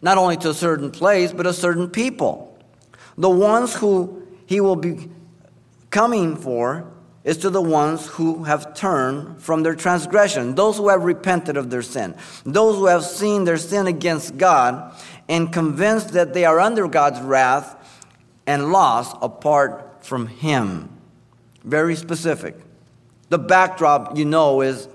not 0.02 0.18
only 0.18 0.36
to 0.38 0.50
a 0.50 0.54
certain 0.54 0.90
place, 0.90 1.32
but 1.32 1.46
a 1.46 1.52
certain 1.52 1.88
people. 1.88 2.58
The 3.18 3.30
ones 3.30 3.74
who 3.74 4.26
he 4.46 4.60
will 4.60 4.76
be 4.76 5.10
coming 5.90 6.36
for 6.36 6.90
is 7.22 7.36
to 7.38 7.50
the 7.50 7.60
ones 7.60 8.06
who 8.06 8.44
have 8.44 8.74
turned 8.74 9.42
from 9.42 9.62
their 9.62 9.74
transgression, 9.74 10.54
those 10.54 10.78
who 10.78 10.88
have 10.88 11.04
repented 11.04 11.56
of 11.56 11.68
their 11.68 11.82
sin, 11.82 12.14
those 12.44 12.76
who 12.76 12.86
have 12.86 13.04
seen 13.04 13.44
their 13.44 13.58
sin 13.58 13.86
against 13.86 14.38
God 14.38 14.94
and 15.28 15.52
convinced 15.52 16.12
that 16.12 16.32
they 16.32 16.46
are 16.46 16.58
under 16.58 16.88
God's 16.88 17.20
wrath 17.20 17.76
and 18.46 18.72
lost 18.72 19.16
apart 19.20 20.02
from 20.04 20.26
Him. 20.26 20.88
Very 21.64 21.96
specific. 21.96 22.56
The 23.28 23.38
backdrop, 23.38 24.16
you 24.16 24.24
know, 24.24 24.60
is 24.60 24.88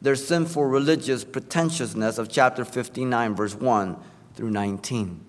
their 0.00 0.16
sinful 0.16 0.64
religious 0.64 1.24
pretentiousness 1.24 2.18
of 2.18 2.28
chapter 2.28 2.64
59, 2.64 3.34
verse 3.34 3.54
1 3.54 3.96
through 4.34 4.50
19. 4.50 5.20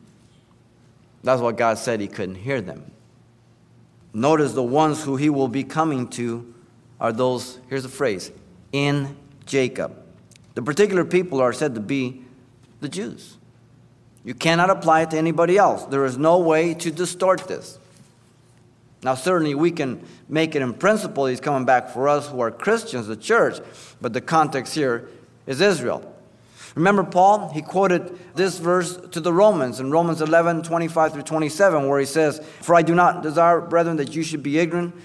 That's 1.24 1.42
what 1.42 1.58
God 1.58 1.78
said 1.78 2.00
He 2.00 2.08
couldn't 2.08 2.36
hear 2.36 2.62
them. 2.62 2.92
Notice 4.14 4.54
the 4.54 4.64
ones 4.64 5.04
who 5.04 5.16
He 5.16 5.30
will 5.30 5.48
be 5.48 5.64
coming 5.64 6.08
to 6.10 6.54
are 7.00 7.12
those, 7.12 7.60
here's 7.70 7.84
the 7.84 7.90
phrase, 7.90 8.32
in 8.72 9.18
Jacob. 9.46 9.96
The 10.56 10.62
particular 10.62 11.04
people 11.04 11.42
are 11.42 11.54
said 11.54 11.76
to 11.76 11.82
be 11.82 12.24
the 12.80 12.90
Jews. 12.90 13.38
You 14.24 14.34
cannot 14.34 14.70
apply 14.70 15.04
it 15.04 15.12
to 15.12 15.18
anybody 15.18 15.58
else. 15.58 15.86
There 15.86 16.06
is 16.06 16.18
no 16.18 16.40
way 16.40 16.74
to 16.76 16.92
distort 16.92 17.48
this. 17.48 17.78
Now, 19.06 19.14
certainly 19.14 19.54
we 19.54 19.70
can 19.70 20.04
make 20.28 20.56
it 20.56 20.64
in 20.64 20.74
principle 20.74 21.28
he's 21.28 21.40
coming 21.40 21.64
back 21.64 21.90
for 21.90 22.10
us 22.10 22.28
who 22.28 22.40
are 22.40 22.50
Christians, 22.50 23.06
the 23.06 23.16
church, 23.16 23.60
but 24.02 24.14
the 24.14 24.20
context 24.20 24.74
here 24.74 25.08
is 25.46 25.62
Israel. 25.62 26.12
Remember 26.74 27.04
Paul? 27.04 27.50
He 27.50 27.62
quoted 27.62 28.18
this 28.34 28.58
verse 28.58 28.98
to 29.12 29.20
the 29.20 29.32
Romans 29.32 29.80
in 29.80 29.92
Romans 29.92 30.24
11, 30.24 30.64
25 30.64 31.14
through 31.14 31.22
27, 31.22 31.88
where 31.88 32.00
he 32.00 32.06
says, 32.08 32.42
For 32.64 32.74
I 32.74 32.82
do 32.82 32.96
not 32.96 33.22
desire, 33.22 33.62
brethren, 33.62 33.98
that 33.98 34.16
you 34.16 34.24
should 34.24 34.42
be 34.42 34.58
ignorant 34.58 34.96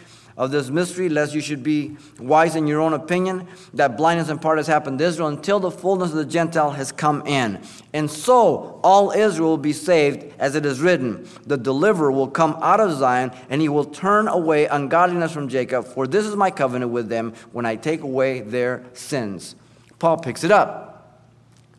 of 0.40 0.50
this 0.50 0.70
mystery, 0.70 1.10
lest 1.10 1.34
you 1.34 1.40
should 1.42 1.62
be 1.62 1.94
wise 2.18 2.56
in 2.56 2.66
your 2.66 2.80
own 2.80 2.94
opinion, 2.94 3.46
that 3.74 3.98
blindness 3.98 4.30
in 4.30 4.38
part 4.38 4.56
has 4.56 4.66
happened 4.66 4.98
to 4.98 5.04
Israel 5.04 5.28
until 5.28 5.60
the 5.60 5.70
fullness 5.70 6.12
of 6.12 6.16
the 6.16 6.24
Gentile 6.24 6.70
has 6.70 6.90
come 6.90 7.22
in. 7.26 7.60
And 7.92 8.10
so 8.10 8.80
all 8.82 9.10
Israel 9.10 9.50
will 9.50 9.58
be 9.58 9.74
saved, 9.74 10.32
as 10.38 10.54
it 10.54 10.64
is 10.64 10.80
written, 10.80 11.28
the 11.46 11.58
deliverer 11.58 12.10
will 12.10 12.26
come 12.26 12.56
out 12.62 12.80
of 12.80 12.90
Zion, 12.92 13.32
and 13.50 13.60
he 13.60 13.68
will 13.68 13.84
turn 13.84 14.28
away 14.28 14.64
ungodliness 14.64 15.30
from 15.30 15.46
Jacob, 15.46 15.84
for 15.84 16.06
this 16.06 16.24
is 16.24 16.34
my 16.34 16.50
covenant 16.50 16.90
with 16.90 17.10
them 17.10 17.34
when 17.52 17.66
I 17.66 17.76
take 17.76 18.00
away 18.00 18.40
their 18.40 18.82
sins. 18.94 19.54
Paul 19.98 20.16
picks 20.16 20.42
it 20.42 20.50
up. 20.50 20.89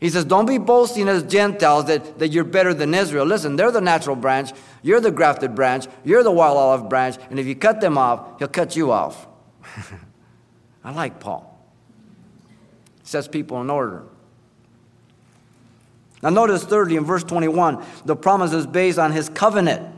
He 0.01 0.09
says, 0.09 0.25
Don't 0.25 0.47
be 0.47 0.57
boasting 0.57 1.07
as 1.07 1.23
Gentiles 1.23 1.85
that, 1.85 2.17
that 2.19 2.29
you're 2.29 2.43
better 2.43 2.73
than 2.73 2.93
Israel. 2.93 3.25
Listen, 3.25 3.55
they're 3.55 3.71
the 3.71 3.79
natural 3.79 4.15
branch, 4.15 4.51
you're 4.81 4.99
the 4.99 5.11
grafted 5.11 5.55
branch, 5.55 5.85
you're 6.03 6.23
the 6.23 6.31
wild 6.31 6.57
olive 6.57 6.89
branch, 6.89 7.17
and 7.29 7.39
if 7.39 7.45
you 7.45 7.55
cut 7.55 7.79
them 7.79 7.97
off, 7.97 8.39
he'll 8.39 8.47
cut 8.47 8.75
you 8.75 8.91
off. 8.91 9.27
I 10.83 10.91
like 10.91 11.19
Paul. 11.19 11.47
Sets 13.03 13.27
people 13.27 13.61
in 13.61 13.69
order. 13.69 14.03
Now, 16.23 16.29
notice 16.29 16.63
thirdly 16.63 16.95
in 16.95 17.05
verse 17.05 17.23
21, 17.23 17.83
the 18.05 18.15
promise 18.15 18.53
is 18.53 18.65
based 18.65 18.97
on 18.97 19.11
his 19.11 19.29
covenant. 19.29 19.95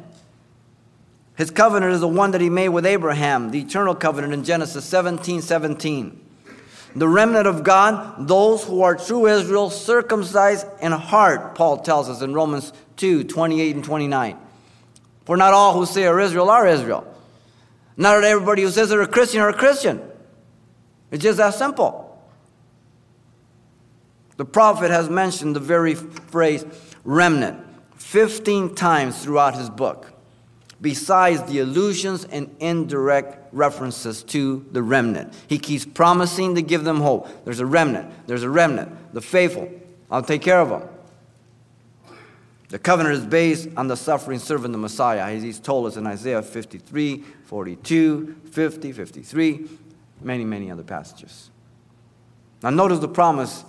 His 1.35 1.49
covenant 1.49 1.93
is 1.93 2.01
the 2.01 2.07
one 2.09 2.31
that 2.31 2.41
he 2.41 2.49
made 2.49 2.69
with 2.69 2.85
Abraham, 2.85 3.51
the 3.51 3.61
eternal 3.61 3.95
covenant 3.95 4.33
in 4.33 4.43
Genesis 4.43 4.83
17 4.83 5.41
17 5.41 6.22
the 6.95 7.07
remnant 7.07 7.47
of 7.47 7.63
God, 7.63 8.27
those 8.27 8.63
who 8.63 8.83
are 8.83 8.95
true 8.95 9.27
Israel, 9.27 9.69
circumcised 9.69 10.67
in 10.81 10.91
heart, 10.91 11.55
Paul 11.55 11.77
tells 11.77 12.09
us 12.09 12.21
in 12.21 12.33
Romans 12.33 12.71
2 12.97 13.23
28 13.23 13.75
and 13.75 13.83
29. 13.83 14.37
For 15.25 15.37
not 15.37 15.53
all 15.53 15.73
who 15.73 15.85
say 15.85 16.05
are 16.05 16.19
Israel 16.19 16.49
are 16.49 16.67
Israel. 16.67 17.07
Not 17.97 18.23
everybody 18.23 18.61
who 18.63 18.69
says 18.69 18.89
they're 18.89 19.01
a 19.01 19.07
Christian 19.07 19.41
are 19.41 19.49
a 19.49 19.53
Christian. 19.53 20.01
It's 21.11 21.23
just 21.23 21.37
that 21.37 21.53
simple. 21.53 22.09
The 24.37 24.45
prophet 24.45 24.89
has 24.91 25.09
mentioned 25.09 25.55
the 25.55 25.59
very 25.59 25.95
phrase 25.95 26.65
remnant 27.03 27.63
15 27.95 28.75
times 28.75 29.23
throughout 29.23 29.55
his 29.55 29.69
book 29.69 30.12
besides 30.83 31.41
the 31.43 31.59
allusions 31.59 32.25
and 32.25 32.53
indirect 32.59 33.47
references 33.53 34.21
to 34.21 34.65
the 34.73 34.83
remnant. 34.83 35.33
He 35.47 35.57
keeps 35.57 35.85
promising 35.85 36.55
to 36.55 36.61
give 36.61 36.83
them 36.83 36.99
hope. 36.99 37.45
There's 37.45 37.61
a 37.61 37.65
remnant, 37.65 38.27
there's 38.27 38.43
a 38.43 38.49
remnant, 38.49 38.91
the 39.13 39.21
faithful. 39.21 39.71
I'll 40.11 40.21
take 40.21 40.41
care 40.41 40.59
of 40.59 40.69
them. 40.69 40.83
The 42.67 42.79
covenant 42.79 43.15
is 43.15 43.25
based 43.25 43.69
on 43.77 43.87
the 43.87 43.95
suffering 43.95 44.39
servant, 44.39 44.73
the 44.73 44.77
Messiah, 44.77 45.39
he's 45.39 45.59
told 45.59 45.87
us 45.87 45.95
in 45.95 46.05
Isaiah 46.05 46.41
53, 46.41 47.23
42, 47.45 48.35
50, 48.51 48.91
53, 48.91 49.67
many, 50.21 50.43
many 50.43 50.69
other 50.69 50.83
passages. 50.83 51.49
Now, 52.61 52.71
notice 52.71 52.99
the 52.99 53.07
promise 53.07 53.63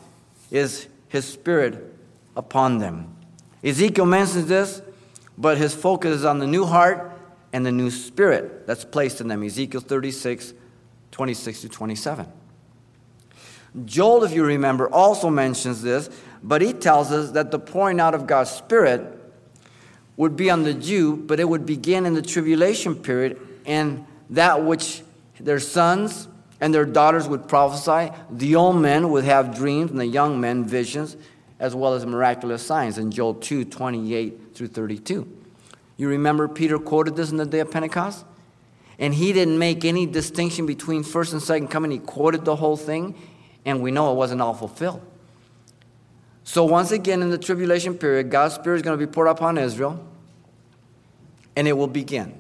is 0.51 0.89
his 1.09 1.27
spirit 1.27 1.95
upon 2.37 2.79
them. 2.79 3.15
Ezekiel 3.63 4.07
mentions 4.07 4.47
this 4.47 4.83
but 5.37 5.59
his 5.59 5.75
focus 5.75 6.17
is 6.17 6.25
on 6.25 6.39
the 6.39 6.47
new 6.47 6.65
heart 6.65 7.13
and 7.53 7.65
the 7.65 7.73
new 7.73 7.91
spirit 7.91 8.67
that's 8.67 8.85
placed 8.85 9.21
in 9.21 9.29
them. 9.29 9.43
Ezekiel 9.43 9.81
36, 9.81 10.55
26 11.11 11.61
to 11.63 11.69
27. 11.69 12.27
Joel, 13.85 14.23
if 14.23 14.33
you 14.33 14.45
remember, 14.45 14.89
also 14.89 15.31
mentions 15.31 15.83
this, 15.83 16.09
but 16.43 16.63
he 16.63 16.73
tells 16.73 17.11
us 17.11 17.33
that 17.33 17.51
the 17.51 17.59
pouring 17.59 17.99
out 17.99 18.15
of 18.15 18.27
God's 18.27 18.51
Spirit 18.51 19.03
would 20.17 20.37
be 20.37 20.49
on 20.49 20.63
the 20.63 20.75
Jew, 20.75 21.17
but 21.17 21.41
it 21.41 21.49
would 21.49 21.67
begin 21.67 22.07
in 22.07 22.15
the 22.15 22.23
tribulation 22.23 22.95
period, 22.95 23.41
and 23.67 24.07
that 24.31 24.63
which 24.63 25.03
their 25.41 25.59
sons 25.59 26.29
and 26.61 26.73
their 26.73 26.85
daughters 26.85 27.27
would 27.27 27.49
prophesy, 27.49 28.15
the 28.31 28.55
old 28.55 28.77
men 28.77 29.11
would 29.11 29.25
have 29.25 29.57
dreams, 29.57 29.91
and 29.91 29.99
the 29.99 30.07
young 30.07 30.41
men 30.41 30.65
visions, 30.65 31.17
as 31.65 31.75
well 31.75 31.95
as 31.95 32.05
miraculous 32.05 32.65
signs 32.65 32.99
in 32.99 33.11
Joel 33.11 33.37
2 33.37 33.65
28 33.65 34.55
through 34.55 34.69
32. 34.69 35.27
You 35.97 36.09
remember 36.09 36.47
Peter 36.47 36.79
quoted 36.79 37.17
this 37.17 37.31
in 37.31 37.39
the 37.39 37.47
day 37.47 37.61
of 37.61 37.71
Pentecost? 37.71 38.27
And 38.99 39.15
he 39.15 39.33
didn't 39.33 39.59
make 39.59 39.83
any 39.83 40.05
distinction 40.05 40.67
between 40.67 41.03
first 41.03 41.33
and 41.33 41.41
second 41.41 41.69
coming. 41.69 41.91
He 41.91 41.99
quoted 42.01 42.45
the 42.45 42.57
whole 42.57 42.77
thing, 42.77 43.15
and 43.65 43.81
we 43.81 43.91
know 43.91 44.13
it 44.13 44.17
wasn't 44.17 44.43
all 44.43 44.53
fulfilled. 44.53 45.01
So, 46.45 46.65
once 46.67 46.91
again, 46.91 47.23
in 47.23 47.31
the 47.31 47.39
tribulation 47.39 47.97
period, 47.97 48.31
God's 48.31 48.57
Spirit 48.57 48.77
is 48.77 48.83
going 48.83 48.99
to 48.99 49.07
be 49.07 49.11
poured 49.11 49.29
upon 49.29 49.57
Israel, 49.57 50.07
and 51.57 51.67
it 51.67 51.73
will 51.73 51.87
begin. 51.87 52.35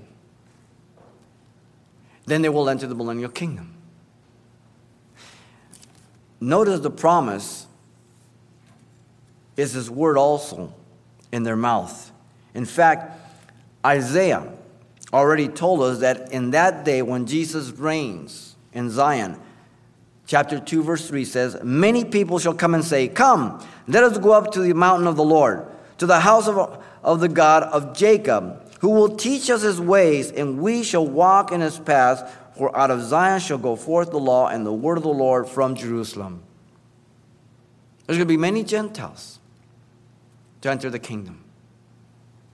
Then 2.26 2.42
they 2.42 2.50
will 2.50 2.68
enter 2.68 2.86
the 2.86 2.94
millennial 2.94 3.30
kingdom. 3.30 3.74
Notice 6.40 6.80
the 6.80 6.90
promise 6.90 7.63
is 9.56 9.72
his 9.72 9.90
word 9.90 10.16
also 10.18 10.72
in 11.32 11.42
their 11.42 11.56
mouth. 11.56 12.12
In 12.54 12.64
fact, 12.64 13.20
Isaiah 13.84 14.48
already 15.12 15.48
told 15.48 15.82
us 15.82 16.00
that 16.00 16.32
in 16.32 16.50
that 16.52 16.84
day 16.84 17.02
when 17.02 17.26
Jesus 17.26 17.70
reigns 17.70 18.56
in 18.72 18.90
Zion, 18.90 19.38
chapter 20.26 20.58
2, 20.58 20.82
verse 20.82 21.08
3 21.08 21.24
says, 21.24 21.58
Many 21.62 22.04
people 22.04 22.38
shall 22.38 22.54
come 22.54 22.74
and 22.74 22.84
say, 22.84 23.08
Come, 23.08 23.64
let 23.86 24.04
us 24.04 24.18
go 24.18 24.32
up 24.32 24.52
to 24.52 24.60
the 24.60 24.72
mountain 24.72 25.06
of 25.06 25.16
the 25.16 25.24
Lord, 25.24 25.66
to 25.98 26.06
the 26.06 26.20
house 26.20 26.48
of, 26.48 26.82
of 27.02 27.20
the 27.20 27.28
God 27.28 27.64
of 27.64 27.96
Jacob, 27.96 28.60
who 28.80 28.90
will 28.90 29.16
teach 29.16 29.50
us 29.50 29.62
his 29.62 29.80
ways, 29.80 30.30
and 30.30 30.60
we 30.60 30.82
shall 30.82 31.06
walk 31.06 31.52
in 31.52 31.60
his 31.60 31.78
paths. 31.78 32.22
For 32.56 32.76
out 32.76 32.92
of 32.92 33.02
Zion 33.02 33.40
shall 33.40 33.58
go 33.58 33.74
forth 33.74 34.10
the 34.10 34.18
law 34.18 34.46
and 34.46 34.64
the 34.64 34.72
word 34.72 34.96
of 34.96 35.02
the 35.02 35.08
Lord 35.08 35.48
from 35.48 35.74
Jerusalem. 35.74 36.42
There's 38.06 38.18
going 38.18 38.28
to 38.28 38.32
be 38.32 38.36
many 38.36 38.62
Gentiles 38.62 39.40
to 40.64 40.70
enter 40.70 40.88
the 40.88 40.98
kingdom. 40.98 41.44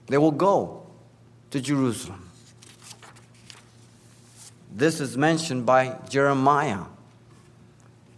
They 0.07 0.17
will 0.17 0.31
go 0.31 0.85
to 1.49 1.61
Jerusalem. 1.61 2.29
This 4.69 4.99
is 4.99 5.15
mentioned 5.17 5.65
by 5.65 5.97
Jeremiah. 6.09 6.83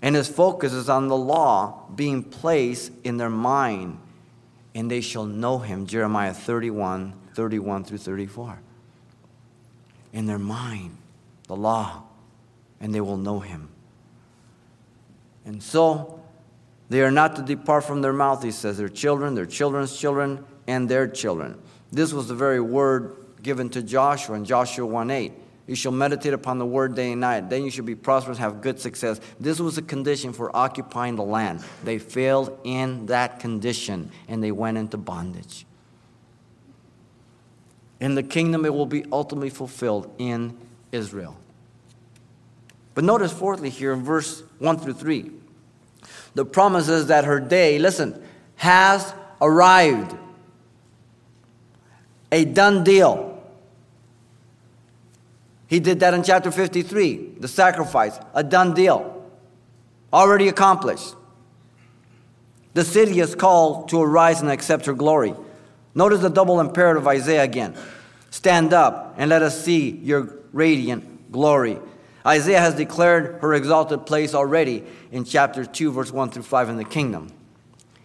And 0.01 0.15
his 0.15 0.27
focus 0.27 0.73
is 0.73 0.89
on 0.89 1.09
the 1.09 1.15
law 1.15 1.85
being 1.95 2.23
placed 2.23 2.91
in 3.03 3.17
their 3.17 3.29
mind, 3.29 3.99
and 4.73 4.89
they 4.89 4.99
shall 4.99 5.25
know 5.25 5.59
him. 5.59 5.85
Jeremiah 5.85 6.33
31 6.33 7.13
31 7.35 7.83
through 7.83 7.99
34. 7.99 8.59
In 10.11 10.25
their 10.25 10.39
mind, 10.39 10.97
the 11.47 11.55
law, 11.55 12.01
and 12.81 12.95
they 12.95 13.01
will 13.01 13.17
know 13.17 13.41
him. 13.41 13.69
And 15.45 15.61
so, 15.61 16.22
they 16.89 17.01
are 17.01 17.11
not 17.11 17.35
to 17.37 17.41
depart 17.41 17.85
from 17.85 18.01
their 18.01 18.13
mouth, 18.13 18.43
he 18.43 18.51
says, 18.51 18.77
their 18.77 18.89
children, 18.89 19.35
their 19.35 19.45
children's 19.45 19.97
children, 19.97 20.45
and 20.67 20.87
their 20.87 21.07
children. 21.07 21.59
This 21.91 22.13
was 22.13 22.27
the 22.27 22.35
very 22.35 22.59
word 22.59 23.15
given 23.41 23.69
to 23.69 23.83
Joshua 23.83 24.35
in 24.35 24.45
Joshua 24.45 24.85
1 24.85 25.11
8. 25.11 25.33
You 25.65 25.75
shall 25.75 25.91
meditate 25.93 26.33
upon 26.33 26.59
the 26.59 26.65
word 26.65 26.95
day 26.95 27.13
and 27.13 27.21
night. 27.21 27.49
Then 27.49 27.63
you 27.63 27.71
shall 27.71 27.85
be 27.85 27.95
prosperous, 27.95 28.37
have 28.37 28.61
good 28.61 28.79
success. 28.79 29.21
This 29.39 29.59
was 29.59 29.77
a 29.77 29.81
condition 29.81 30.33
for 30.33 30.53
occupying 30.55 31.15
the 31.15 31.23
land. 31.23 31.63
They 31.83 31.99
failed 31.99 32.59
in 32.63 33.05
that 33.05 33.39
condition 33.39 34.11
and 34.27 34.43
they 34.43 34.51
went 34.51 34.77
into 34.77 34.97
bondage. 34.97 35.65
In 38.01 38.15
the 38.15 38.23
kingdom, 38.23 38.65
it 38.65 38.73
will 38.73 38.85
be 38.85 39.05
ultimately 39.11 39.49
fulfilled 39.49 40.13
in 40.17 40.57
Israel. 40.91 41.37
But 42.93 43.05
notice, 43.05 43.31
fourthly, 43.31 43.69
here 43.69 43.93
in 43.93 44.03
verse 44.03 44.43
1 44.59 44.79
through 44.79 44.93
3, 44.93 45.31
the 46.35 46.45
promises 46.45 47.07
that 47.07 47.25
her 47.25 47.39
day, 47.39 47.79
listen, 47.79 48.21
has 48.55 49.13
arrived. 49.41 50.15
A 52.31 52.45
done 52.45 52.83
deal. 52.83 53.29
He 55.67 55.79
did 55.79 55.99
that 56.01 56.13
in 56.13 56.23
chapter 56.23 56.51
53, 56.51 57.35
the 57.39 57.47
sacrifice, 57.47 58.19
a 58.33 58.43
done 58.43 58.73
deal, 58.73 59.23
already 60.11 60.47
accomplished. 60.47 61.15
The 62.73 62.83
city 62.83 63.19
is 63.19 63.35
called 63.35 63.89
to 63.89 64.01
arise 64.01 64.41
and 64.41 64.49
accept 64.49 64.85
her 64.87 64.93
glory. 64.93 65.33
Notice 65.95 66.21
the 66.21 66.29
double 66.29 66.59
imperative 66.59 67.03
of 67.03 67.07
Isaiah 67.07 67.43
again 67.43 67.75
Stand 68.31 68.73
up 68.73 69.13
and 69.17 69.29
let 69.29 69.43
us 69.43 69.63
see 69.63 69.91
your 69.91 70.39
radiant 70.53 71.31
glory. 71.31 71.77
Isaiah 72.25 72.59
has 72.59 72.75
declared 72.75 73.39
her 73.41 73.53
exalted 73.53 74.05
place 74.05 74.33
already 74.33 74.83
in 75.11 75.25
chapter 75.25 75.65
2, 75.65 75.91
verse 75.91 76.11
1 76.11 76.31
through 76.31 76.43
5 76.43 76.69
in 76.69 76.77
the 76.77 76.85
kingdom. 76.85 77.31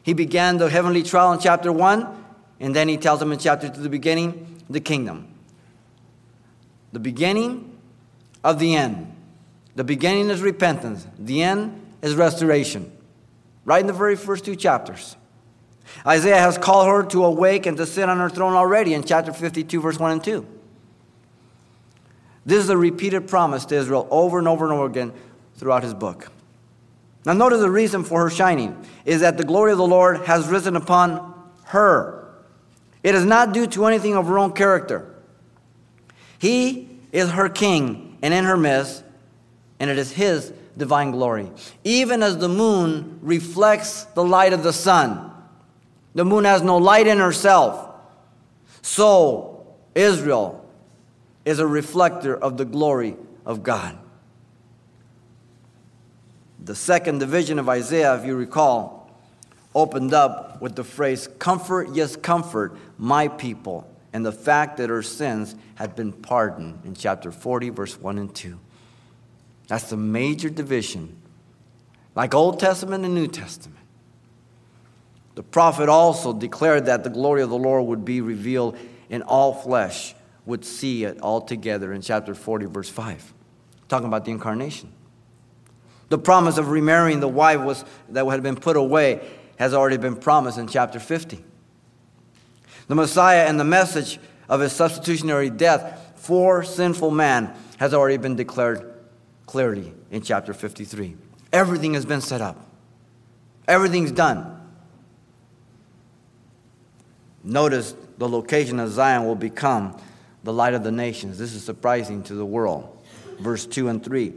He 0.02 0.12
began 0.12 0.56
the 0.56 0.68
heavenly 0.68 1.02
trial 1.02 1.32
in 1.32 1.38
chapter 1.38 1.72
1, 1.72 2.24
and 2.60 2.74
then 2.74 2.88
he 2.88 2.96
tells 2.96 3.20
them 3.20 3.30
in 3.30 3.38
chapter 3.38 3.68
2, 3.68 3.80
the 3.80 3.88
beginning, 3.88 4.62
the 4.68 4.80
kingdom 4.80 5.34
the 6.92 6.98
beginning 6.98 7.78
of 8.42 8.58
the 8.58 8.74
end. 8.74 9.14
The 9.74 9.84
beginning 9.84 10.30
is 10.30 10.40
repentance, 10.40 11.06
the 11.18 11.42
end 11.42 11.80
is 12.02 12.14
restoration. 12.14 12.92
Right 13.64 13.80
in 13.80 13.86
the 13.86 13.92
very 13.92 14.16
first 14.16 14.44
two 14.44 14.56
chapters. 14.56 15.16
Isaiah 16.06 16.38
has 16.38 16.58
called 16.58 16.88
her 16.88 17.02
to 17.10 17.24
awake 17.24 17.66
and 17.66 17.76
to 17.76 17.86
sit 17.86 18.08
on 18.08 18.18
her 18.18 18.30
throne 18.30 18.54
already 18.54 18.94
in 18.94 19.04
chapter 19.04 19.32
52, 19.32 19.80
verse 19.80 19.98
1 19.98 20.10
and 20.10 20.24
2. 20.24 20.46
This 22.48 22.64
is 22.64 22.70
a 22.70 22.78
repeated 22.78 23.28
promise 23.28 23.66
to 23.66 23.74
Israel 23.74 24.08
over 24.10 24.38
and 24.38 24.48
over 24.48 24.64
and 24.64 24.72
over 24.72 24.86
again 24.86 25.12
throughout 25.56 25.82
his 25.82 25.92
book. 25.92 26.32
Now, 27.26 27.34
notice 27.34 27.60
the 27.60 27.70
reason 27.70 28.04
for 28.04 28.22
her 28.22 28.30
shining 28.30 28.74
is 29.04 29.20
that 29.20 29.36
the 29.36 29.44
glory 29.44 29.72
of 29.72 29.76
the 29.76 29.86
Lord 29.86 30.22
has 30.22 30.48
risen 30.48 30.74
upon 30.74 31.34
her. 31.64 32.26
It 33.02 33.14
is 33.14 33.26
not 33.26 33.52
due 33.52 33.66
to 33.66 33.84
anything 33.84 34.16
of 34.16 34.26
her 34.28 34.38
own 34.38 34.52
character. 34.52 35.14
He 36.38 36.88
is 37.12 37.32
her 37.32 37.50
king 37.50 38.16
and 38.22 38.32
in 38.32 38.44
her 38.46 38.56
midst, 38.56 39.04
and 39.78 39.90
it 39.90 39.98
is 39.98 40.12
his 40.12 40.50
divine 40.74 41.10
glory. 41.10 41.50
Even 41.84 42.22
as 42.22 42.38
the 42.38 42.48
moon 42.48 43.18
reflects 43.20 44.04
the 44.04 44.24
light 44.24 44.54
of 44.54 44.62
the 44.62 44.72
sun, 44.72 45.32
the 46.14 46.24
moon 46.24 46.44
has 46.44 46.62
no 46.62 46.78
light 46.78 47.08
in 47.08 47.18
herself. 47.18 47.90
So, 48.80 49.66
Israel 49.94 50.64
is 51.44 51.58
a 51.58 51.66
reflector 51.66 52.36
of 52.36 52.56
the 52.56 52.64
glory 52.64 53.16
of 53.46 53.62
God. 53.62 53.98
The 56.64 56.74
second 56.74 57.18
division 57.18 57.58
of 57.58 57.68
Isaiah, 57.68 58.16
if 58.16 58.24
you 58.24 58.36
recall, 58.36 59.10
opened 59.74 60.12
up 60.12 60.60
with 60.60 60.74
the 60.74 60.84
phrase, 60.84 61.28
Comfort, 61.38 61.90
yes, 61.94 62.16
comfort 62.16 62.76
my 62.98 63.28
people 63.28 63.88
and 64.12 64.24
the 64.24 64.32
fact 64.32 64.78
that 64.78 64.90
her 64.90 65.02
sins 65.02 65.54
had 65.74 65.94
been 65.94 66.12
pardoned 66.12 66.80
in 66.84 66.94
chapter 66.94 67.30
40, 67.30 67.70
verse 67.70 68.00
1 68.00 68.18
and 68.18 68.34
2. 68.34 68.58
That's 69.68 69.90
the 69.90 69.96
major 69.96 70.48
division, 70.48 71.16
like 72.14 72.34
Old 72.34 72.58
Testament 72.58 73.04
and 73.04 73.14
New 73.14 73.28
Testament. 73.28 73.78
The 75.34 75.42
prophet 75.42 75.88
also 75.88 76.32
declared 76.32 76.86
that 76.86 77.04
the 77.04 77.10
glory 77.10 77.42
of 77.42 77.50
the 77.50 77.58
Lord 77.58 77.86
would 77.86 78.04
be 78.04 78.20
revealed 78.20 78.76
in 79.08 79.22
all 79.22 79.52
flesh, 79.52 80.14
would 80.48 80.64
see 80.64 81.04
it 81.04 81.20
all 81.20 81.42
together 81.42 81.92
in 81.92 82.00
chapter 82.00 82.34
40, 82.34 82.66
verse 82.66 82.88
5, 82.88 83.34
talking 83.86 84.08
about 84.08 84.24
the 84.24 84.30
incarnation. 84.30 84.90
The 86.08 86.16
promise 86.16 86.56
of 86.56 86.70
remarrying 86.70 87.20
the 87.20 87.28
wife 87.28 87.60
was, 87.60 87.84
that 88.08 88.24
had 88.24 88.42
been 88.42 88.56
put 88.56 88.74
away 88.74 89.20
has 89.58 89.74
already 89.74 89.98
been 89.98 90.16
promised 90.16 90.56
in 90.56 90.66
chapter 90.66 90.98
50. 90.98 91.44
The 92.86 92.94
Messiah 92.94 93.44
and 93.46 93.60
the 93.60 93.64
message 93.64 94.18
of 94.48 94.60
his 94.60 94.72
substitutionary 94.72 95.50
death 95.50 96.14
for 96.16 96.64
sinful 96.64 97.10
man 97.10 97.54
has 97.76 97.92
already 97.92 98.16
been 98.16 98.34
declared 98.34 98.94
clearly 99.44 99.92
in 100.10 100.22
chapter 100.22 100.54
53. 100.54 101.14
Everything 101.52 101.92
has 101.92 102.06
been 102.06 102.22
set 102.22 102.40
up, 102.40 102.56
everything's 103.68 104.12
done. 104.12 104.54
Notice 107.44 107.94
the 108.16 108.26
location 108.26 108.80
of 108.80 108.90
Zion 108.90 109.26
will 109.26 109.34
become 109.34 109.94
the 110.48 110.52
light 110.54 110.72
of 110.72 110.82
the 110.82 110.90
nations. 110.90 111.36
This 111.36 111.52
is 111.52 111.62
surprising 111.62 112.22
to 112.22 112.34
the 112.34 112.46
world. 112.46 113.04
Verse 113.38 113.66
2 113.66 113.88
and 113.88 114.02
3. 114.02 114.32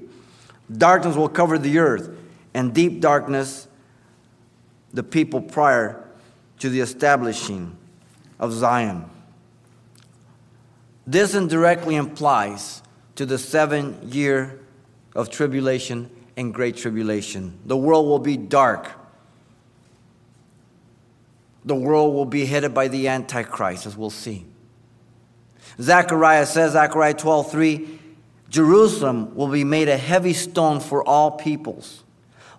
Darkness 0.70 1.16
will 1.16 1.30
cover 1.30 1.58
the 1.58 1.80
earth, 1.80 2.10
and 2.54 2.74
deep 2.74 3.00
darkness 3.00 3.70
the 4.92 5.04
people 5.04 5.40
prior 5.40 6.06
to 6.60 6.68
the 6.68 6.82
establishing 6.82 7.78
of 8.42 8.52
Zion. 8.52 9.10
This 11.08 11.34
indirectly 11.34 11.96
implies 11.96 12.82
to 13.16 13.26
the 13.26 13.38
seven 13.38 13.98
year 14.12 14.60
of 15.16 15.30
tribulation 15.30 16.10
and 16.36 16.54
great 16.54 16.76
tribulation. 16.76 17.58
The 17.66 17.78
world 17.78 18.06
will 18.06 18.20
be 18.20 18.36
dark. 18.36 18.92
The 21.64 21.76
world 21.76 22.14
will 22.14 22.26
be 22.26 22.48
headed 22.48 22.74
by 22.74 22.90
the 22.90 23.08
Antichrist, 23.08 23.86
as 23.86 23.96
we'll 23.96 24.10
see. 24.10 24.51
Zechariah 25.80 26.46
says, 26.46 26.74
Zechariah 26.74 27.14
12 27.14 27.52
3, 27.52 28.00
Jerusalem 28.50 29.34
will 29.36 29.48
be 29.48 29.64
made 29.64 29.88
a 29.88 29.98
heavy 29.98 30.34
stone 30.34 30.80
for 30.80 31.04
all 31.08 31.32
peoples. 31.32 32.04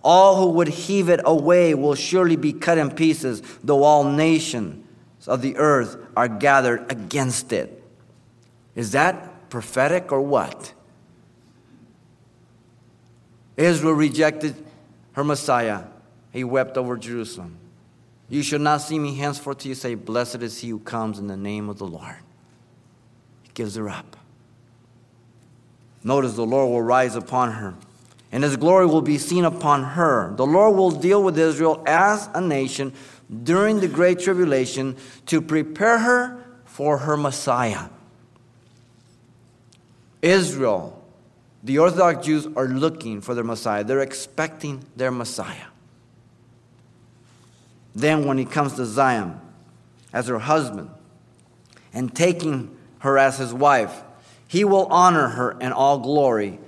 All 0.03 0.37
who 0.37 0.57
would 0.57 0.69
heave 0.69 1.09
it 1.09 1.21
away 1.25 1.75
will 1.75 1.95
surely 1.95 2.37
be 2.37 2.53
cut 2.53 2.79
in 2.79 2.91
pieces, 2.91 3.43
though 3.63 3.85
all 3.85 4.05
nations 4.05 4.85
of 5.29 5.43
the 5.43 5.57
earth 5.57 5.97
are 6.17 6.29
gathered 6.29 6.91
against 6.91 7.53
it. 7.53 7.83
Is 8.75 8.93
that 8.93 9.51
prophetic 9.51 10.11
or 10.11 10.21
what? 10.21 10.73
Israel 13.57 13.93
rejected 13.93 14.57
her 15.13 15.23
Messiah. 15.23 15.85
He 16.33 16.43
wept 16.43 16.77
over 16.77 16.97
Jerusalem. 16.97 17.59
You 18.29 18.43
shall 18.43 18.59
not 18.59 18.79
see 18.79 18.99
me 18.99 19.15
henceforth 19.15 19.59
till 19.59 19.69
you 19.69 19.75
say, 19.75 19.95
Blessed 19.95 20.37
is 20.37 20.59
he 20.59 20.71
who 20.71 20.79
comes 20.79 21.19
in 21.19 21.27
the 21.27 21.37
name 21.37 21.69
of 21.69 21.79
the 21.79 21.87
Lord. 21.87 22.17
Gives 23.55 23.77
her 23.77 23.89
up. 23.89 24.17
Notice 26.05 26.35
the 26.35 26.47
Lord 26.47 26.71
will 26.71 26.83
rise 26.83 27.15
upon 27.15 27.53
her, 27.53 27.75
and 28.33 28.43
his 28.43 28.57
glory 28.57 28.87
will 28.87 29.03
be 29.03 29.19
seen 29.19 29.45
upon 29.45 29.83
her. 29.85 30.35
The 30.37 30.47
Lord 30.47 30.77
will 30.77 30.91
deal 30.91 31.23
with 31.23 31.39
Israel 31.39 31.83
as 31.87 32.29
a 32.35 32.41
nation 32.41 32.93
during 33.45 33.81
the 33.81 33.89
Great 33.89 34.19
Tribulation 34.19 34.97
to 35.27 35.41
prepare 35.41 35.99
her 35.99 36.45
for 36.65 36.99
her 36.99 37.17
Messiah. 37.17 37.89
Israel, 40.23 41.05
the 41.63 41.79
Orthodox 41.79 42.27
Jews, 42.27 42.47
are 42.57 42.67
looking 42.67 43.21
for 43.21 43.35
their 43.35 43.45
Messiah, 43.45 43.85
they're 43.85 44.01
expecting 44.01 44.85
their 44.97 45.11
Messiah. 45.11 45.67
Then, 47.95 48.25
when 48.25 48.39
he 48.39 48.45
comes 48.45 48.75
to 48.75 48.87
Zion 48.87 49.39
as 50.13 50.29
her 50.29 50.39
husband 50.39 50.89
and 51.93 52.15
taking 52.15 52.75
her 53.03 53.19
as 53.19 53.39
his 53.39 53.55
wife, 53.55 54.03
he 54.49 54.65
will 54.65 54.87
honor 54.87 55.29
her, 55.29 55.57
and 55.61 55.73
all 55.73 55.99
glory 55.99 56.59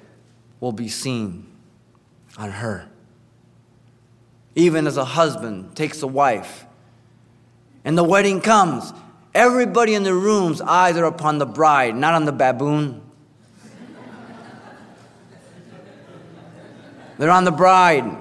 will 0.60 0.72
be 0.72 0.88
seen 0.88 1.46
on 2.38 2.50
her 2.50 2.88
even 4.54 4.86
as 4.86 4.96
a 4.96 5.04
husband 5.04 5.74
takes 5.74 6.00
a 6.02 6.06
wife. 6.06 6.64
And 7.84 7.98
the 7.98 8.04
wedding 8.04 8.40
comes, 8.40 8.92
Everybody 9.34 9.94
in 9.94 10.04
the 10.04 10.14
room's 10.14 10.60
eyes 10.60 10.96
are 10.96 11.06
upon 11.06 11.38
the 11.38 11.46
bride, 11.46 11.96
not 11.96 12.14
on 12.14 12.24
the 12.24 12.30
baboon. 12.30 13.02
They're 17.18 17.32
on 17.32 17.42
the 17.42 17.50
bride. 17.50 18.16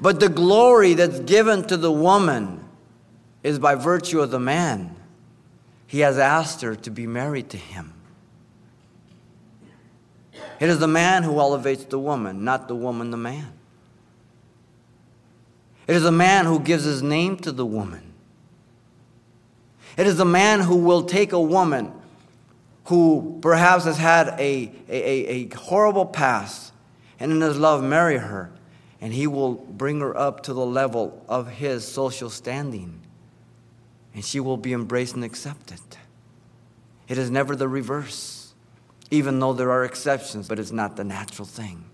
But 0.00 0.20
the 0.20 0.28
glory 0.28 0.94
that's 0.94 1.18
given 1.20 1.64
to 1.64 1.76
the 1.76 1.90
woman 1.90 2.64
is 3.42 3.58
by 3.58 3.74
virtue 3.74 4.20
of 4.20 4.30
the 4.30 4.38
man. 4.38 4.94
He 5.90 6.00
has 6.00 6.18
asked 6.18 6.60
her 6.60 6.76
to 6.76 6.90
be 6.90 7.08
married 7.08 7.50
to 7.50 7.56
him. 7.56 7.92
It 10.60 10.68
is 10.68 10.78
the 10.78 10.86
man 10.86 11.24
who 11.24 11.40
elevates 11.40 11.82
the 11.82 11.98
woman, 11.98 12.44
not 12.44 12.68
the 12.68 12.76
woman 12.76 13.10
the 13.10 13.16
man. 13.16 13.52
It 15.88 15.96
is 15.96 16.04
the 16.04 16.12
man 16.12 16.44
who 16.44 16.60
gives 16.60 16.84
his 16.84 17.02
name 17.02 17.38
to 17.38 17.50
the 17.50 17.66
woman. 17.66 18.12
It 19.96 20.06
is 20.06 20.16
the 20.16 20.24
man 20.24 20.60
who 20.60 20.76
will 20.76 21.02
take 21.02 21.32
a 21.32 21.40
woman 21.40 21.90
who 22.84 23.40
perhaps 23.42 23.82
has 23.82 23.98
had 23.98 24.28
a, 24.38 24.70
a, 24.88 25.26
a, 25.26 25.48
horrible 25.56 26.06
past 26.06 26.72
and 27.18 27.32
in 27.32 27.40
his 27.40 27.58
love 27.58 27.82
marry 27.82 28.18
her, 28.18 28.52
and 29.00 29.12
he 29.12 29.26
will 29.26 29.54
bring 29.54 29.98
her 29.98 30.16
up 30.16 30.44
to 30.44 30.54
the 30.54 30.64
level 30.64 31.24
of 31.28 31.48
his 31.48 31.84
social 31.84 32.30
standing, 32.30 33.00
and 34.14 34.24
she 34.24 34.40
will 34.40 34.56
be 34.56 34.72
embraced 34.72 35.14
and 35.14 35.24
accepted. 35.24 35.80
It 37.08 37.18
is 37.18 37.30
never 37.30 37.56
the 37.56 37.68
reverse, 37.68 38.52
even 39.10 39.38
though 39.40 39.52
there 39.52 39.70
are 39.70 39.84
exceptions, 39.84 40.48
but 40.48 40.58
it's 40.58 40.72
not 40.72 40.96
the 40.96 41.04
natural 41.04 41.46
thing. 41.46 41.84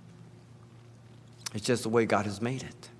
It's 1.54 1.64
just 1.64 1.84
the 1.84 1.88
way 1.88 2.04
God 2.04 2.26
has 2.26 2.42
made 2.42 2.62
it. 2.62 2.90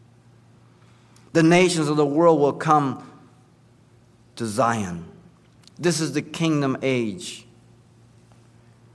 The 1.33 1.43
nations 1.43 1.89
of 1.89 1.97
the 1.97 2.07
world 2.07 2.41
will 2.41 2.55
come 2.55 3.11
to 4.37 4.47
Zion. 4.47 5.07
This 5.79 6.01
is 6.01 6.13
the 6.13 6.23
kingdom 6.23 6.79
age. 6.81 7.47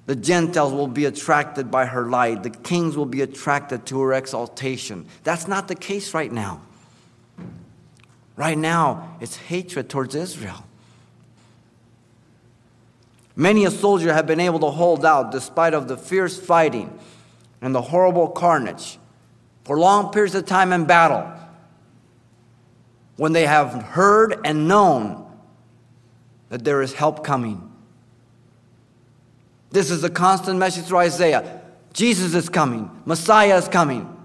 The 0.07 0.15
Gentiles 0.15 0.73
will 0.73 0.87
be 0.87 1.05
attracted 1.05 1.69
by 1.69 1.85
her 1.85 2.09
light. 2.09 2.41
The 2.41 2.49
kings 2.49 2.97
will 2.97 3.05
be 3.05 3.21
attracted 3.21 3.85
to 3.87 4.01
her 4.01 4.13
exaltation. 4.13 5.05
That's 5.23 5.47
not 5.47 5.67
the 5.67 5.75
case 5.75 6.13
right 6.13 6.31
now. 6.31 6.61
Right 8.35 8.57
now, 8.57 9.17
it's 9.19 9.35
hatred 9.35 9.89
towards 9.89 10.15
Israel. 10.15 10.65
Many 13.35 13.65
a 13.65 13.71
soldier 13.71 14.13
have 14.13 14.27
been 14.27 14.39
able 14.39 14.59
to 14.59 14.69
hold 14.69 15.05
out 15.05 15.31
despite 15.31 15.73
of 15.73 15.87
the 15.87 15.97
fierce 15.97 16.39
fighting 16.39 16.97
and 17.61 17.73
the 17.73 17.81
horrible 17.81 18.27
carnage 18.27 18.97
for 19.63 19.79
long 19.79 20.11
periods 20.11 20.35
of 20.35 20.45
time 20.45 20.73
in 20.73 20.85
battle 20.85 21.31
when 23.17 23.33
they 23.33 23.45
have 23.45 23.71
heard 23.83 24.39
and 24.43 24.67
known 24.67 25.25
that 26.49 26.63
there 26.63 26.81
is 26.81 26.93
help 26.93 27.23
coming. 27.23 27.71
This 29.69 29.89
is 29.89 30.03
a 30.03 30.09
constant 30.09 30.59
message 30.59 30.85
through 30.85 30.97
Isaiah. 30.99 31.61
Jesus 31.93 32.33
is 32.33 32.49
coming, 32.49 32.89
Messiah 33.05 33.57
is 33.57 33.67
coming. 33.67 34.17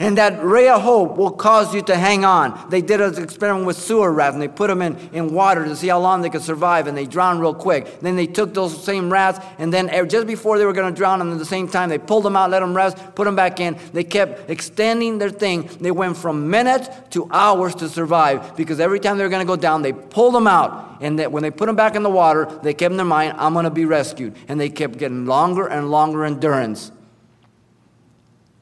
And 0.00 0.16
that 0.16 0.42
ray 0.42 0.66
of 0.70 0.80
hope 0.80 1.18
will 1.18 1.30
cause 1.30 1.74
you 1.74 1.82
to 1.82 1.94
hang 1.94 2.24
on. 2.24 2.70
They 2.70 2.80
did 2.80 3.02
an 3.02 3.22
experiment 3.22 3.66
with 3.66 3.76
sewer 3.76 4.10
rats 4.10 4.32
and 4.32 4.40
they 4.40 4.48
put 4.48 4.68
them 4.68 4.80
in, 4.80 4.96
in 5.12 5.34
water 5.34 5.62
to 5.66 5.76
see 5.76 5.88
how 5.88 6.00
long 6.00 6.22
they 6.22 6.30
could 6.30 6.40
survive 6.40 6.86
and 6.86 6.96
they 6.96 7.04
drowned 7.04 7.42
real 7.42 7.52
quick. 7.52 8.00
Then 8.00 8.16
they 8.16 8.26
took 8.26 8.54
those 8.54 8.82
same 8.82 9.12
rats 9.12 9.44
and 9.58 9.70
then 9.70 9.90
just 10.08 10.26
before 10.26 10.56
they 10.56 10.64
were 10.64 10.72
going 10.72 10.90
to 10.90 10.96
drown 10.96 11.18
them 11.18 11.30
at 11.30 11.38
the 11.38 11.44
same 11.44 11.68
time, 11.68 11.90
they 11.90 11.98
pulled 11.98 12.24
them 12.24 12.34
out, 12.34 12.48
let 12.48 12.60
them 12.60 12.74
rest, 12.74 12.96
put 13.14 13.26
them 13.26 13.36
back 13.36 13.60
in. 13.60 13.76
They 13.92 14.02
kept 14.02 14.48
extending 14.48 15.18
their 15.18 15.28
thing. 15.28 15.68
They 15.82 15.90
went 15.90 16.16
from 16.16 16.48
minutes 16.48 16.88
to 17.10 17.28
hours 17.30 17.74
to 17.76 17.88
survive 17.90 18.56
because 18.56 18.80
every 18.80 19.00
time 19.00 19.18
they 19.18 19.24
were 19.24 19.28
going 19.28 19.46
to 19.46 19.46
go 19.46 19.56
down, 19.56 19.82
they 19.82 19.92
pulled 19.92 20.34
them 20.34 20.46
out. 20.46 20.96
And 21.02 21.18
that 21.18 21.30
when 21.30 21.42
they 21.42 21.50
put 21.50 21.66
them 21.66 21.76
back 21.76 21.94
in 21.94 22.02
the 22.02 22.10
water, 22.10 22.46
they 22.62 22.72
kept 22.72 22.92
in 22.92 22.96
their 22.96 23.04
mind, 23.04 23.34
I'm 23.36 23.52
going 23.52 23.64
to 23.64 23.70
be 23.70 23.84
rescued. 23.84 24.34
And 24.48 24.58
they 24.58 24.70
kept 24.70 24.96
getting 24.96 25.26
longer 25.26 25.66
and 25.66 25.90
longer 25.90 26.24
endurance. 26.24 26.90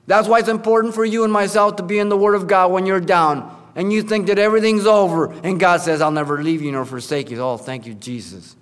That's 0.09 0.27
why 0.27 0.39
it's 0.39 0.49
important 0.49 0.95
for 0.95 1.05
you 1.05 1.23
and 1.23 1.31
myself 1.31 1.77
to 1.77 1.83
be 1.83 1.99
in 1.99 2.09
the 2.09 2.17
Word 2.17 2.35
of 2.35 2.47
God 2.47 2.73
when 2.73 2.87
you're 2.87 2.99
down 2.99 3.55
and 3.77 3.93
you 3.93 4.03
think 4.03 4.29
that 4.29 4.39
everything's 4.39 4.87
over 4.87 5.31
and 5.45 5.61
God 5.61 5.83
says, 5.83 6.01
I'll 6.01 6.11
never 6.11 6.43
leave 6.43 6.63
you 6.63 6.73
nor 6.73 6.87
forsake 6.87 7.31
you. 7.31 7.39
Oh, 7.43 7.59
thank 7.59 7.87
you, 7.87 7.93
Jesus. 7.93 8.57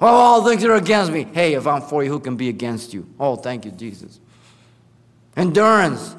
Oh, 0.00 0.06
all 0.06 0.42
things 0.42 0.64
are 0.64 0.74
against 0.74 1.12
me. 1.12 1.24
Hey, 1.24 1.52
if 1.52 1.66
I'm 1.66 1.82
for 1.82 2.02
you, 2.02 2.08
who 2.08 2.18
can 2.18 2.34
be 2.34 2.48
against 2.48 2.94
you? 2.94 3.06
Oh, 3.20 3.36
thank 3.36 3.66
you, 3.66 3.70
Jesus. 3.72 4.20
Endurance, 5.36 6.16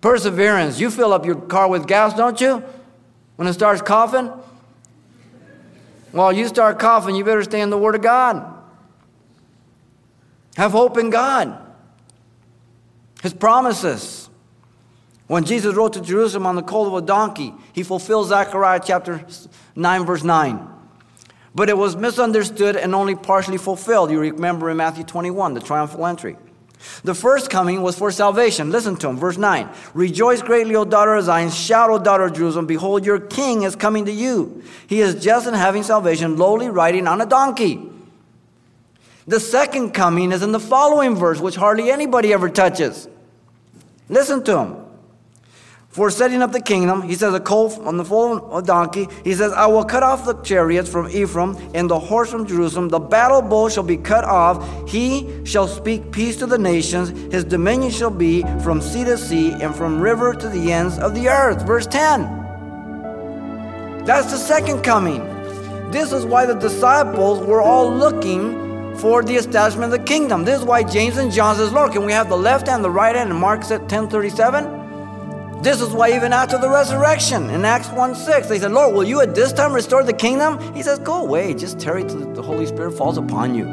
perseverance. 0.00 0.80
You 0.80 0.90
fill 0.90 1.12
up 1.12 1.24
your 1.24 1.36
car 1.36 1.68
with 1.68 1.86
gas, 1.86 2.14
don't 2.14 2.40
you? 2.40 2.64
When 3.36 3.46
it 3.46 3.52
starts 3.52 3.80
coughing? 3.80 4.28
Well, 6.12 6.32
you 6.32 6.48
start 6.48 6.80
coughing, 6.80 7.14
you 7.14 7.24
better 7.24 7.44
stay 7.44 7.60
in 7.60 7.70
the 7.70 7.78
Word 7.78 7.94
of 7.94 8.02
God. 8.02 8.60
Have 10.56 10.72
hope 10.72 10.98
in 10.98 11.10
God 11.10 11.60
his 13.22 13.32
promises. 13.32 14.28
When 15.28 15.44
Jesus 15.44 15.74
rode 15.74 15.94
to 15.94 16.00
Jerusalem 16.00 16.44
on 16.44 16.56
the 16.56 16.62
colt 16.62 16.88
of 16.88 16.94
a 16.94 17.06
donkey, 17.06 17.54
he 17.72 17.82
fulfilled 17.82 18.28
Zechariah 18.28 18.80
chapter 18.84 19.24
9, 19.76 20.04
verse 20.04 20.24
9. 20.24 20.68
But 21.54 21.68
it 21.68 21.76
was 21.76 21.96
misunderstood 21.96 22.76
and 22.76 22.94
only 22.94 23.14
partially 23.14 23.58
fulfilled. 23.58 24.10
You 24.10 24.20
remember 24.20 24.70
in 24.70 24.76
Matthew 24.76 25.04
21, 25.04 25.54
the 25.54 25.60
triumphal 25.60 26.06
entry. 26.06 26.36
The 27.04 27.14
first 27.14 27.48
coming 27.48 27.82
was 27.82 27.96
for 27.96 28.10
salvation. 28.10 28.70
Listen 28.70 28.96
to 28.96 29.08
him, 29.08 29.16
verse 29.16 29.38
9. 29.38 29.68
Rejoice 29.94 30.42
greatly, 30.42 30.74
O 30.74 30.84
daughter 30.84 31.14
of 31.14 31.24
Zion. 31.24 31.50
Shout, 31.50 31.90
O 31.90 31.98
daughter 31.98 32.24
of 32.24 32.34
Jerusalem. 32.34 32.66
Behold, 32.66 33.06
your 33.06 33.20
king 33.20 33.62
is 33.62 33.76
coming 33.76 34.06
to 34.06 34.12
you. 34.12 34.64
He 34.88 35.00
is 35.00 35.22
just 35.22 35.46
and 35.46 35.54
having 35.54 35.84
salvation, 35.84 36.36
lowly 36.36 36.68
riding 36.68 37.06
on 37.06 37.20
a 37.20 37.26
donkey. 37.26 37.88
The 39.28 39.38
second 39.38 39.92
coming 39.92 40.32
is 40.32 40.42
in 40.42 40.50
the 40.50 40.60
following 40.60 41.14
verse, 41.14 41.38
which 41.38 41.54
hardly 41.54 41.90
anybody 41.90 42.32
ever 42.32 42.48
touches. 42.48 43.08
Listen 44.08 44.42
to 44.44 44.58
him. 44.58 44.76
For 45.92 46.10
setting 46.10 46.40
up 46.40 46.52
the 46.52 46.60
kingdom, 46.60 47.02
he 47.02 47.14
says, 47.14 47.34
a 47.34 47.40
colt 47.40 47.78
on 47.80 47.98
the 47.98 48.04
foal 48.04 48.38
of 48.38 48.64
a 48.64 48.66
donkey. 48.66 49.08
He 49.24 49.34
says, 49.34 49.52
I 49.52 49.66
will 49.66 49.84
cut 49.84 50.02
off 50.02 50.24
the 50.24 50.32
chariots 50.40 50.88
from 50.88 51.06
Ephraim 51.10 51.54
and 51.74 51.90
the 51.90 51.98
horse 51.98 52.30
from 52.30 52.46
Jerusalem. 52.46 52.88
The 52.88 52.98
battle 52.98 53.42
bow 53.42 53.68
shall 53.68 53.82
be 53.82 53.98
cut 53.98 54.24
off. 54.24 54.88
He 54.88 55.44
shall 55.44 55.68
speak 55.68 56.10
peace 56.10 56.38
to 56.38 56.46
the 56.46 56.56
nations. 56.56 57.10
His 57.30 57.44
dominion 57.44 57.90
shall 57.90 58.10
be 58.10 58.42
from 58.62 58.80
sea 58.80 59.04
to 59.04 59.18
sea 59.18 59.52
and 59.52 59.76
from 59.76 60.00
river 60.00 60.32
to 60.32 60.48
the 60.48 60.72
ends 60.72 60.98
of 60.98 61.14
the 61.14 61.28
earth. 61.28 61.66
Verse 61.66 61.86
10. 61.86 62.40
That's 64.06 64.32
the 64.32 64.38
second 64.38 64.80
coming. 64.80 65.20
This 65.90 66.10
is 66.10 66.24
why 66.24 66.46
the 66.46 66.54
disciples 66.54 67.46
were 67.46 67.60
all 67.60 67.92
looking 67.94 68.71
for 68.98 69.22
the 69.22 69.34
establishment 69.34 69.92
of 69.92 69.98
the 69.98 70.04
kingdom. 70.04 70.44
This 70.44 70.60
is 70.60 70.64
why 70.64 70.82
James 70.82 71.16
and 71.16 71.32
John 71.32 71.56
says, 71.56 71.72
Lord, 71.72 71.92
can 71.92 72.04
we 72.04 72.12
have 72.12 72.28
the 72.28 72.36
left 72.36 72.68
hand, 72.68 72.84
the 72.84 72.90
right 72.90 73.16
hand? 73.16 73.30
And 73.30 73.38
Mark 73.38 73.64
said 73.64 73.80
1037. 73.82 75.62
This 75.62 75.80
is 75.80 75.90
why 75.90 76.12
even 76.12 76.32
after 76.32 76.58
the 76.58 76.68
resurrection 76.68 77.48
in 77.50 77.64
Acts 77.64 77.88
1 77.88 78.16
6, 78.16 78.48
they 78.48 78.58
said, 78.58 78.72
Lord, 78.72 78.94
will 78.94 79.04
you 79.04 79.20
at 79.20 79.34
this 79.34 79.52
time 79.52 79.72
restore 79.72 80.02
the 80.02 80.12
kingdom? 80.12 80.58
He 80.74 80.82
says, 80.82 80.98
Go 80.98 81.22
away, 81.22 81.54
just 81.54 81.78
tarry 81.78 82.02
till 82.02 82.32
the 82.32 82.42
Holy 82.42 82.66
Spirit 82.66 82.92
falls 82.92 83.16
upon 83.16 83.54
you. 83.54 83.64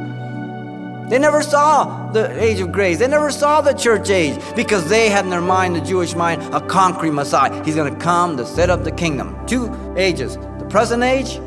They 1.09 1.17
never 1.17 1.41
saw 1.41 2.11
the 2.11 2.31
age 2.39 2.59
of 2.59 2.71
grace. 2.71 2.99
They 2.99 3.07
never 3.07 3.31
saw 3.31 3.61
the 3.61 3.73
church 3.73 4.11
age 4.11 4.39
because 4.55 4.87
they 4.87 5.09
had 5.09 5.25
in 5.25 5.31
their 5.31 5.41
mind, 5.41 5.75
the 5.75 5.81
Jewish 5.81 6.13
mind, 6.13 6.43
a 6.53 6.61
concrete 6.61 7.09
Messiah. 7.09 7.63
He's 7.65 7.73
going 7.73 7.91
to 7.91 7.99
come 7.99 8.37
to 8.37 8.45
set 8.45 8.69
up 8.69 8.83
the 8.83 8.91
kingdom. 8.91 9.35
Two 9.47 9.73
ages 9.97 10.35
the 10.35 10.67
present 10.69 11.01
age 11.01 11.37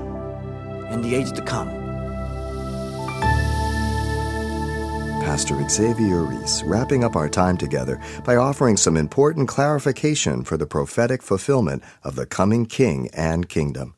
and 0.90 1.04
the 1.04 1.14
age 1.14 1.30
to 1.32 1.42
come. 1.42 1.81
Pastor 5.32 5.66
Xavier 5.66 6.24
Ries, 6.24 6.62
wrapping 6.64 7.04
up 7.04 7.16
our 7.16 7.26
time 7.26 7.56
together 7.56 7.98
by 8.22 8.36
offering 8.36 8.76
some 8.76 8.98
important 8.98 9.48
clarification 9.48 10.44
for 10.44 10.58
the 10.58 10.66
prophetic 10.66 11.22
fulfillment 11.22 11.82
of 12.04 12.16
the 12.16 12.26
coming 12.26 12.66
King 12.66 13.08
and 13.14 13.48
kingdom. 13.48 13.94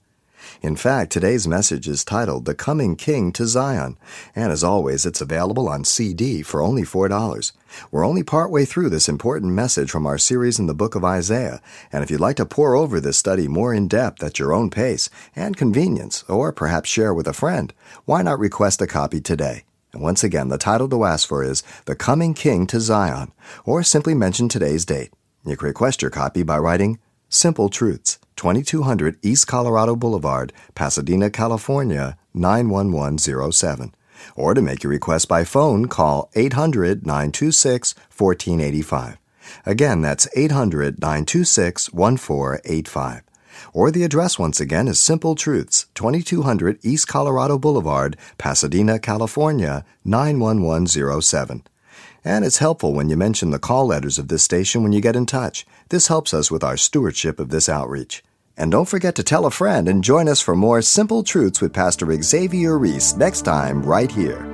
In 0.63 0.77
fact, 0.77 1.11
today's 1.11 1.49
message 1.49 1.89
is 1.89 2.05
titled 2.05 2.45
The 2.45 2.55
Coming 2.55 2.95
King 2.95 3.33
to 3.33 3.49
Zion, 3.49 3.99
and 4.37 4.53
as 4.53 4.63
always, 4.63 5.05
it's 5.05 5.21
available 5.21 5.69
on 5.69 5.83
CD 5.83 6.43
for 6.43 6.63
only 6.63 6.85
$4. 6.85 7.51
We're 7.91 8.07
only 8.07 8.23
partway 8.23 8.65
through 8.65 8.91
this 8.91 9.09
important 9.09 9.55
message 9.55 9.91
from 9.91 10.07
our 10.07 10.19
series 10.19 10.61
in 10.61 10.67
the 10.67 10.73
book 10.73 10.95
of 10.95 11.05
Isaiah, 11.05 11.61
and 11.93 12.05
if 12.05 12.13
you'd 12.13 12.21
like 12.21 12.37
to 12.37 12.47
pour 12.47 12.77
over 12.77 13.01
this 13.01 13.17
study 13.17 13.49
more 13.49 13.75
in 13.75 13.89
depth 13.89 14.23
at 14.23 14.39
your 14.39 14.53
own 14.53 14.71
pace 14.71 15.11
and 15.35 15.57
convenience, 15.57 16.23
or 16.29 16.53
perhaps 16.53 16.89
share 16.89 17.13
with 17.13 17.27
a 17.27 17.33
friend, 17.33 17.75
why 18.05 18.23
not 18.23 18.39
request 18.39 18.81
a 18.81 18.87
copy 18.87 19.21
today? 19.21 19.65
And 19.95 20.03
once 20.03 20.25
again, 20.25 20.49
the 20.49 20.59
title 20.59 20.89
to 20.89 21.05
ask 21.05 21.29
for 21.29 21.45
is 21.45 21.63
The 21.85 21.95
Coming 21.95 22.35
King 22.35 22.67
to 22.67 22.81
Zion, 22.81 23.31
or 23.65 23.85
simply 23.85 24.13
mention 24.13 24.49
today's 24.49 24.85
date. 24.85 25.13
You 25.47 25.57
can 25.57 25.69
request 25.69 26.03
your 26.03 26.11
copy 26.11 26.43
by 26.43 26.59
writing 26.59 26.99
Simple 27.29 27.69
Truths, 27.69 28.19
2200 28.35 29.19
East 29.23 29.47
Colorado 29.47 29.95
Boulevard, 29.95 30.53
Pasadena, 30.75 31.31
California, 31.31 32.19
91107. 32.35 33.95
Or 34.35 34.53
to 34.53 34.61
make 34.61 34.83
your 34.83 34.91
request 34.91 35.29
by 35.29 35.45
phone, 35.45 35.87
call 35.87 36.29
800 36.35 37.07
926 37.07 37.95
1485. 38.17 39.19
Again, 39.65 40.01
that's 40.03 40.27
800 40.35 40.99
926 41.01 41.93
1485. 41.93 43.23
Or 43.73 43.91
the 43.91 44.05
address 44.05 44.39
once 44.39 44.61
again 44.61 44.89
is 44.89 45.01
Simple 45.01 45.35
Truths, 45.35 45.87
2200 45.95 46.79
East 46.83 47.09
Colorado 47.09 47.59
Boulevard, 47.59 48.17
Pasadena, 48.39 48.99
California, 48.99 49.85
91107. 50.05 51.63
And 52.25 52.45
it's 52.45 52.59
helpful 52.59 52.95
when 52.95 53.09
you 53.09 53.17
mention 53.17 53.51
the 53.51 53.59
call 53.59 53.87
letters 53.87 54.19
of 54.19 54.29
this 54.29 54.43
station 54.43 54.83
when 54.83 54.93
you 54.93 55.01
get 55.01 55.17
in 55.17 55.27
touch. 55.27 55.67
This 55.91 56.09
helps 56.09 56.33
us 56.33 56.51
with 56.51 56.65
our 56.65 56.77
stewardship 56.77 57.39
of 57.39 57.51
this 57.51 57.69
outreach. 57.69 58.23
And 58.57 58.71
don't 58.71 58.89
forget 58.89 59.15
to 59.17 59.23
tell 59.23 59.47
a 59.47 59.51
friend 59.51 59.89
and 59.89 60.05
join 60.05 60.29
us 60.29 60.41
for 60.41 60.55
more 60.55 60.81
Simple 60.81 61.23
Truths 61.23 61.61
with 61.61 61.73
Pastor 61.73 62.11
Xavier 62.23 62.79
Ries 62.79 63.17
next 63.17 63.43
time, 63.43 63.83
right 63.83 64.11
here. 64.11 64.54